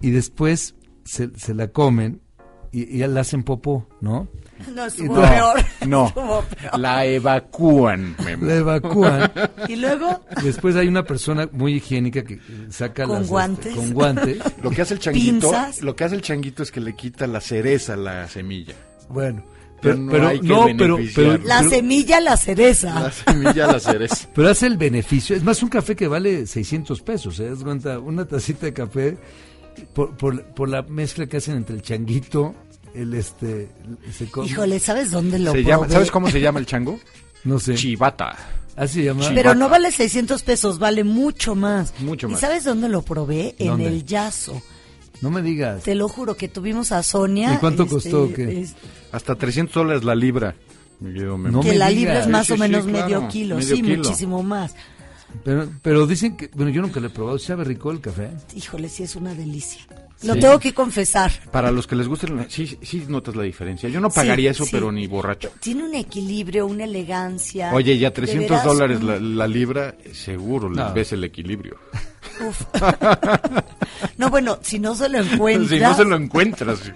[0.01, 0.75] y después
[1.05, 2.21] se, se la comen
[2.73, 4.29] y, y la hacen popó, ¿no?
[4.75, 5.65] No, estuvo peor.
[5.87, 6.13] No,
[6.79, 8.17] la evacúan.
[8.41, 9.31] La evacúan.
[9.69, 10.25] Y luego.
[10.43, 12.39] Después hay una persona muy higiénica que
[12.71, 13.75] saca con las, este, guantes.
[13.75, 14.39] con guantes.
[14.63, 15.53] Lo que hace el changuito,
[15.83, 18.75] lo que hace el changuito es que le quita la cereza a la semilla.
[19.09, 19.45] Bueno,
[19.81, 23.01] Pero, no, hay que pero, pero, La semilla, la cereza.
[23.01, 24.29] La semilla, la cereza.
[24.35, 25.37] Pero hace el beneficio.
[25.37, 27.41] Es más, un café que vale 600 pesos.
[27.41, 27.53] ¿eh?
[27.63, 27.99] cuenta?
[27.99, 29.19] Una tacita de café
[29.93, 32.55] por, por, por, la mezcla que hacen entre el changuito,
[32.95, 33.69] el este...
[34.45, 36.99] Híjole, ¿sabes dónde lo se llama, ¿Sabes cómo se llama el chango?
[37.45, 37.75] No sé.
[37.75, 38.35] Chivata.
[38.75, 39.31] Así se llama.
[39.35, 41.93] Pero no vale 600 pesos, vale mucho más.
[42.01, 42.39] Mucho más.
[42.39, 43.55] ¿Y sabes dónde lo probé?
[43.59, 44.63] En el Yazo.
[45.21, 45.83] No me digas.
[45.83, 47.53] Te lo juro que tuvimos a Sonia.
[47.53, 48.33] ¿Y cuánto este, costó?
[48.33, 48.67] ¿qué?
[49.13, 50.57] Hasta 300 dólares la libra.
[51.01, 54.75] No que la libra es más o menos medio kilo, sí, muchísimo más.
[55.43, 58.31] Pero, pero dicen que, bueno, yo nunca lo he probado, ¿sabe rico el café?
[58.55, 59.83] Híjole, sí es una delicia.
[60.25, 61.31] Lo tengo que confesar.
[61.51, 63.89] Para los que les guste, sí, sí notas la diferencia.
[63.89, 65.51] Yo no pagaría eso, pero ni borracho.
[65.61, 67.73] Tiene un equilibrio, una elegancia.
[67.73, 71.79] Oye, ya 300 dólares la, libra, seguro les ves el equilibrio.
[74.19, 75.69] no, bueno, si no se lo encuentras.
[75.69, 76.79] si no se lo encuentras.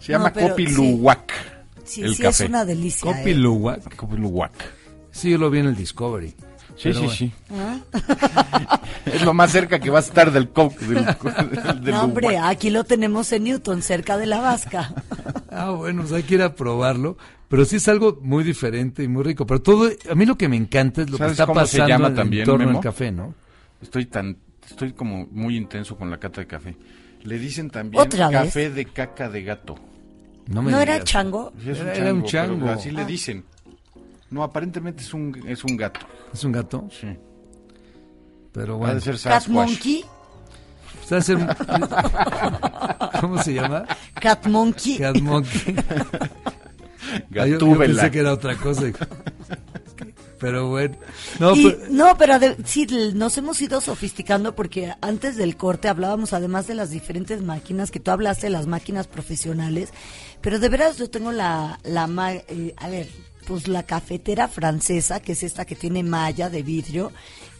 [0.00, 1.32] Se llama Copi Luwak.
[1.84, 3.10] Sí, sí, es una delicia.
[3.10, 3.14] Eh.
[3.96, 4.52] Copi Luwak.
[5.10, 6.34] Sí, yo lo vi en el Discovery.
[6.80, 7.32] Sí, sí, sí.
[9.04, 10.80] es lo más cerca que va a estar del coke.
[11.82, 14.94] no, hombre, aquí lo tenemos en Newton, cerca de la Vasca.
[15.50, 17.18] ah, bueno, pues hay que ir a probarlo.
[17.48, 19.44] Pero sí es algo muy diferente y muy rico.
[19.44, 22.14] Pero todo, a mí lo que me encanta es lo que está pasando llama en
[22.14, 23.34] también, torno del café, ¿no?
[23.82, 26.76] Estoy tan, estoy como muy intenso con la cata de café.
[27.24, 29.74] Le dicen también café de caca de gato.
[30.46, 31.52] No, me era chango?
[31.62, 32.70] era, un chango.
[32.70, 33.04] Así le ah.
[33.04, 33.44] dicen.
[34.30, 36.00] No, aparentemente es un, es un gato.
[36.32, 36.88] ¿Es un gato?
[36.90, 37.08] Sí.
[38.52, 39.00] Pero bueno.
[39.00, 40.04] Puede ser Cat Monkey.
[43.20, 43.84] ¿Cómo se llama?
[44.14, 44.98] Cat Monkey.
[44.98, 45.76] Cat Monkey.
[47.36, 48.84] Ah, yo, pensé que era otra cosa.
[50.38, 50.96] Pero bueno.
[51.38, 56.66] No, pero, no, pero sí, nos hemos ido sofisticando porque antes del corte hablábamos además
[56.66, 59.90] de las diferentes máquinas, que tú hablaste de las máquinas profesionales,
[60.40, 62.08] pero de veras yo tengo la, la
[62.48, 63.08] eh, a ver,
[63.50, 67.10] pues la cafetera francesa, que es esta que tiene malla de vidrio,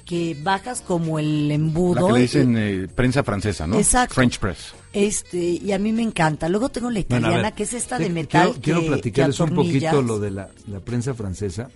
[0.04, 2.02] que bajas como el embudo.
[2.02, 3.76] La que le dicen eh, prensa francesa, ¿no?
[3.76, 4.14] Exacto.
[4.14, 4.72] French press.
[4.92, 6.48] Este, y a mí me encanta.
[6.48, 8.52] Luego tengo la italiana, que es esta de metal.
[8.52, 11.68] Quiero, quiero platicarles un poquito lo de la, la prensa francesa.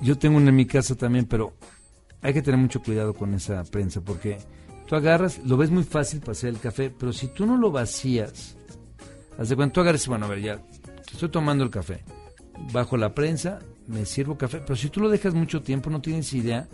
[0.00, 1.52] Yo tengo una en mi casa también, pero
[2.22, 4.38] hay que tener mucho cuidado con esa prensa porque
[4.86, 7.72] tú agarras, lo ves muy fácil para hacer el café, pero si tú no lo
[7.72, 8.54] vacías,
[9.36, 10.62] haz de cuando tú agarras, bueno, a ver, ya
[11.10, 12.04] estoy tomando el café
[12.72, 16.32] bajo la prensa, me sirvo café, pero si tú lo dejas mucho tiempo no tienes
[16.32, 16.68] idea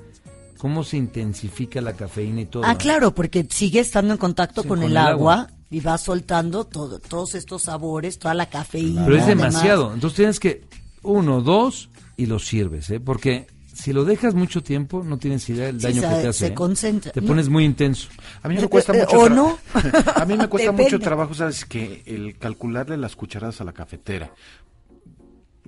[0.59, 2.65] cómo se intensifica la cafeína y todo.
[2.65, 7.35] Ah, claro, porque sigue estando en contacto con, el, agua, y va soltando todo, todos
[7.35, 9.05] estos sabores, toda la cafeína.
[9.05, 10.65] Pero es demasiado, entonces tienes que
[11.03, 13.01] uno, dos y lo sirves, ¿eh?
[13.01, 16.33] porque si lo dejas mucho tiempo, no tienes idea del daño que te hace.
[16.33, 16.55] Se ¿eh?
[16.55, 17.13] concentra.
[17.13, 18.09] Te pones muy intenso.
[18.43, 19.19] A mí me cuesta mucho.
[19.19, 19.59] ¿O no?
[20.15, 24.33] a mí me cuesta mucho trabajo, sabes, que el calcularle las cucharadas a la cafetera.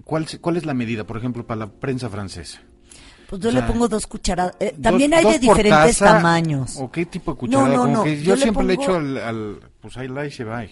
[0.05, 2.61] ¿Cuál, ¿Cuál es la medida, por ejemplo, para la prensa francesa?
[3.28, 4.55] Pues yo le pongo dos cucharadas.
[4.61, 6.76] Eh, también hay de diferentes tamaños.
[6.78, 7.68] ¿O qué tipo de cucharada?
[7.76, 8.07] No, no, no.
[8.07, 10.62] yo, siempre le, echo al, al, Pues ahí la y se va.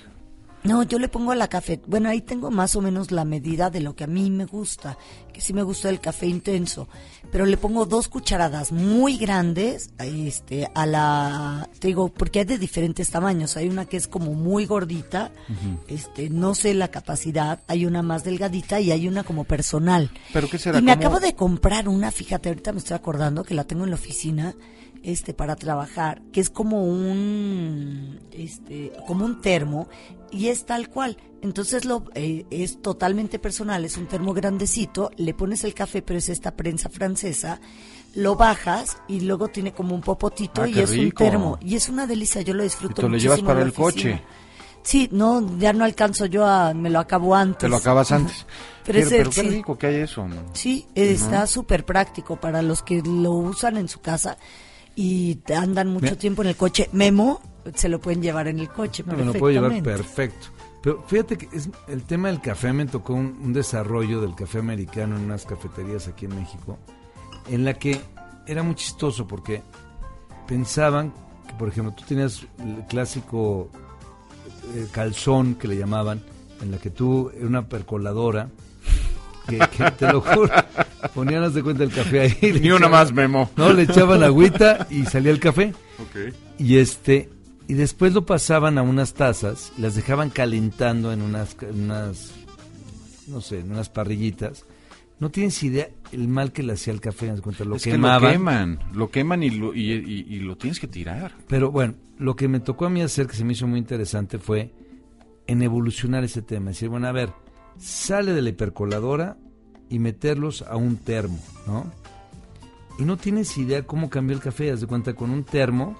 [0.63, 1.81] No, yo le pongo a la café.
[1.87, 4.99] Bueno, ahí tengo más o menos la medida de lo que a mí me gusta,
[5.33, 6.87] que sí me gusta el café intenso.
[7.33, 12.59] Pero le pongo dos cucharadas muy grandes, este, a la, te digo, porque hay de
[12.59, 13.57] diferentes tamaños.
[13.57, 15.33] Hay una que es como muy gordita,
[15.89, 17.61] este, no sé la capacidad.
[17.67, 20.11] Hay una más delgadita y hay una como personal.
[20.33, 20.79] ¿Pero qué será?
[20.79, 23.91] Y me acabo de comprar una, fíjate, ahorita me estoy acordando que la tengo en
[23.91, 24.55] la oficina
[25.03, 29.89] este para trabajar, que es como un este como un termo
[30.31, 31.17] y es tal cual.
[31.43, 36.19] Entonces lo eh, es totalmente personal, es un termo grandecito, le pones el café, pero
[36.19, 37.61] es esta prensa francesa,
[38.15, 41.89] lo bajas y luego tiene como un popotito ah, y es un termo y es
[41.89, 43.01] una delicia, yo lo disfruto.
[43.01, 44.23] ¿Y tú lo llevas para el coche?
[44.83, 47.59] Sí, no, ya no alcanzo yo a, me lo acabo antes.
[47.59, 48.47] Te lo acabas antes.
[48.87, 50.27] pero, pero, qué rico que hay eso.
[50.55, 54.39] Sí, está súper práctico para los que lo usan en su casa
[55.01, 56.91] y andan mucho tiempo en el coche.
[56.93, 57.41] Memo,
[57.75, 59.03] se lo pueden llevar en el coche.
[59.07, 60.49] No, me lo puedo llevar perfecto.
[60.83, 65.17] Pero fíjate que es, el tema del café me tocó un, desarrollo del café americano
[65.17, 66.79] en unas cafeterías aquí en México,
[67.49, 67.99] en la que
[68.47, 69.63] era muy chistoso porque
[70.47, 71.15] pensaban
[71.49, 73.71] que, por ejemplo, tú tenías el clásico
[74.75, 76.23] eh, calzón que le llamaban,
[76.61, 78.51] en la que tú, una percoladora,
[79.51, 80.51] que, te lo juro,
[81.15, 82.61] ponían de cuenta el café ahí.
[82.61, 83.51] Ni una más, Memo.
[83.57, 85.75] No, le echaban agüita y salía el café.
[86.59, 87.29] Y este,
[87.69, 92.33] y después lo pasaban a unas tazas, las dejaban calentando en unas, unas
[93.31, 94.65] no sé, en unas parrillitas.
[95.19, 98.21] No tienes idea el mal que le hacía el café, cuenta, lo es Que lo
[98.21, 101.33] queman, lo queman y lo, y, lo tienes que tirar.
[101.47, 104.39] Pero bueno, lo que me tocó a mí hacer, que se me hizo muy interesante,
[104.39, 104.73] fue
[105.47, 106.71] en evolucionar ese tema.
[106.71, 107.31] Decir, bueno, a ver,
[107.81, 109.37] sale de la hipercoladora
[109.89, 111.91] y meterlos a un termo, ¿no?
[112.99, 115.97] Y no tienes idea cómo cambió el café, haz de cuenta con un termo,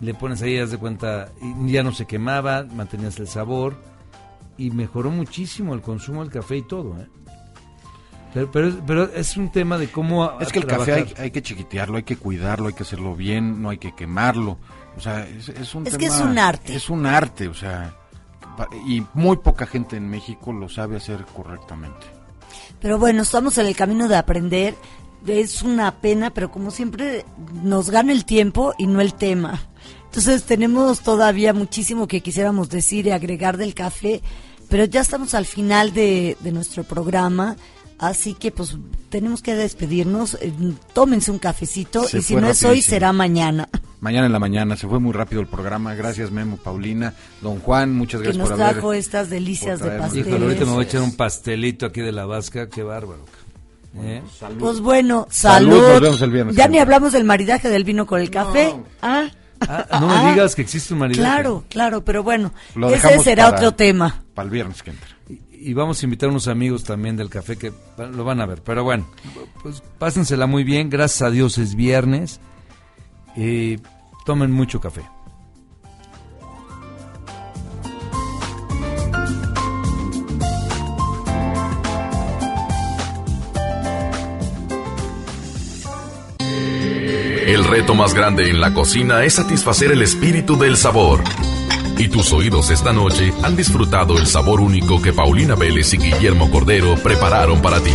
[0.00, 3.76] le pones ahí, haz de cuenta, y ya no se quemaba, mantenías el sabor
[4.58, 7.08] y mejoró muchísimo el consumo del café y todo, ¿eh?
[8.34, 10.40] Pero, pero, es un tema de cómo...
[10.40, 13.70] Es que el café hay, que chiquitearlo, hay que cuidarlo, hay que hacerlo bien, no
[13.70, 14.58] hay que quemarlo.
[14.96, 16.74] O sea, es, un es que es un arte.
[16.74, 17.94] Es un arte, o sea,
[18.86, 22.06] y muy poca gente en México lo sabe hacer correctamente.
[22.80, 24.74] Pero bueno, estamos en el camino de aprender.
[25.26, 27.24] Es una pena, pero como siempre
[27.62, 29.60] nos gana el tiempo y no el tema.
[30.04, 34.22] Entonces tenemos todavía muchísimo que quisiéramos decir y agregar del café,
[34.68, 37.56] pero ya estamos al final de, nuestro programa.
[37.98, 38.76] Así que pues
[39.08, 40.36] tenemos que despedirnos.
[40.40, 40.52] Eh,
[40.92, 43.68] tómense un cafecito y si no es hoy será mañana.
[44.00, 44.76] Mañana en la mañana.
[44.76, 45.94] Se fue muy rápido el programa.
[45.94, 50.42] Gracias Memo, Paulina, Don Juan, muchas gracias que nos trajo estas delicias de pastel.
[50.42, 52.68] ahorita me voy a echar un pastelito aquí de la vasca.
[52.68, 53.24] Qué bárbaro.
[53.96, 54.20] ¿Eh?
[54.58, 56.02] Pues bueno, salud.
[56.52, 58.74] Ya ni hablamos del maridaje del vino con el café.
[59.00, 59.28] Ah.
[59.60, 59.86] ah.
[60.00, 60.30] no me ah.
[60.32, 61.22] digas que existe un maridaje.
[61.22, 62.52] Claro, claro, pero bueno,
[62.92, 64.22] ese será otro tema.
[64.34, 65.14] Para el viernes que entra
[65.64, 68.62] y vamos a invitar a unos amigos también del café que lo van a ver.
[68.62, 69.06] Pero bueno,
[69.62, 70.90] pues pásensela muy bien.
[70.90, 72.40] Gracias a Dios es viernes.
[73.34, 73.78] y
[74.26, 75.02] tomen mucho café.
[87.46, 91.22] El reto más grande en la cocina es satisfacer el espíritu del sabor
[91.98, 96.50] y tus oídos esta noche han disfrutado el sabor único que Paulina Vélez y Guillermo
[96.50, 97.94] Cordero prepararon para ti.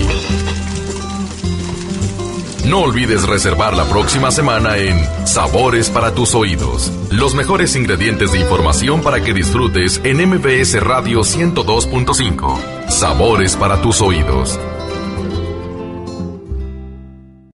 [2.66, 6.92] No olvides reservar la próxima semana en Sabores para tus oídos.
[7.10, 12.90] Los mejores ingredientes de información para que disfrutes en MBS Radio 102.5.
[12.90, 14.60] Sabores para tus oídos.